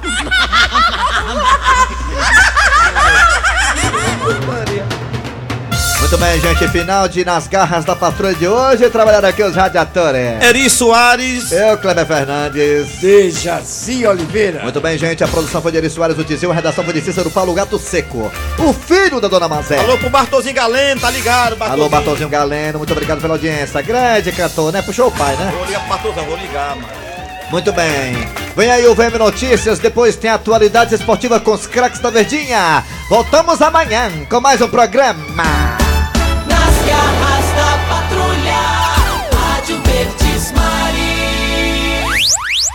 Muito 6.05 6.19
bem, 6.19 6.39
gente, 6.39 6.67
final 6.67 7.07
de 7.07 7.25
Nas 7.25 7.47
Garras 7.47 7.83
da 7.83 7.95
Patrulha 7.95 8.35
de 8.35 8.47
hoje. 8.47 8.87
Trabalharam 8.91 9.27
aqui 9.27 9.41
os 9.41 9.55
radiadores. 9.55 10.39
Eri 10.39 10.69
Soares. 10.69 11.51
Eu, 11.51 11.79
Kleber 11.79 12.05
Fernandes. 12.05 12.99
Dejaci 13.01 14.05
Oliveira. 14.05 14.61
Muito 14.61 14.79
bem, 14.79 14.99
gente, 14.99 15.23
a 15.23 15.27
produção 15.27 15.63
foi 15.63 15.71
de 15.71 15.79
Eri 15.79 15.89
Soares, 15.89 16.15
o 16.15 16.23
Tizil, 16.23 16.51
a 16.51 16.53
redação 16.53 16.83
foi 16.83 16.93
de 16.93 17.01
Cícero 17.01 17.31
Paulo 17.31 17.55
Gato 17.55 17.79
Seco. 17.79 18.31
O 18.59 18.71
filho 18.71 19.19
da 19.19 19.27
Dona 19.27 19.47
Mazé. 19.47 19.79
Alô 19.79 19.97
pro 19.97 20.11
Bartozinho 20.11 20.53
Galeno, 20.53 21.01
tá 21.01 21.09
ligado, 21.09 21.55
Bartozinho? 21.55 21.81
Alô, 21.81 21.89
Bartozinho 21.89 22.29
Galeno, 22.29 22.77
muito 22.77 22.93
obrigado 22.93 23.19
pela 23.19 23.33
audiência. 23.33 23.81
Grande 23.81 24.31
cantor, 24.31 24.71
né? 24.71 24.83
Puxou 24.83 25.07
o 25.07 25.11
pai, 25.11 25.35
né? 25.37 25.51
Vou 25.57 25.65
ligar 25.65 25.79
pro 25.79 25.89
Bartozão, 25.89 26.23
vou 26.25 26.37
ligar, 26.37 26.75
mano. 26.75 26.87
Muito 27.49 27.73
bem. 27.73 28.13
Vem 28.55 28.69
aí 28.69 28.85
o 28.85 28.93
VM 28.93 29.17
Notícias, 29.17 29.79
depois 29.79 30.15
tem 30.15 30.29
atualidades 30.29 30.93
esportivas 30.93 31.41
com 31.41 31.51
os 31.51 31.65
craques 31.65 31.99
da 31.99 32.11
Verdinha. 32.11 32.83
Voltamos 33.09 33.59
amanhã 33.59 34.11
com 34.29 34.39
mais 34.39 34.61
um 34.61 34.67
programa. 34.67 35.74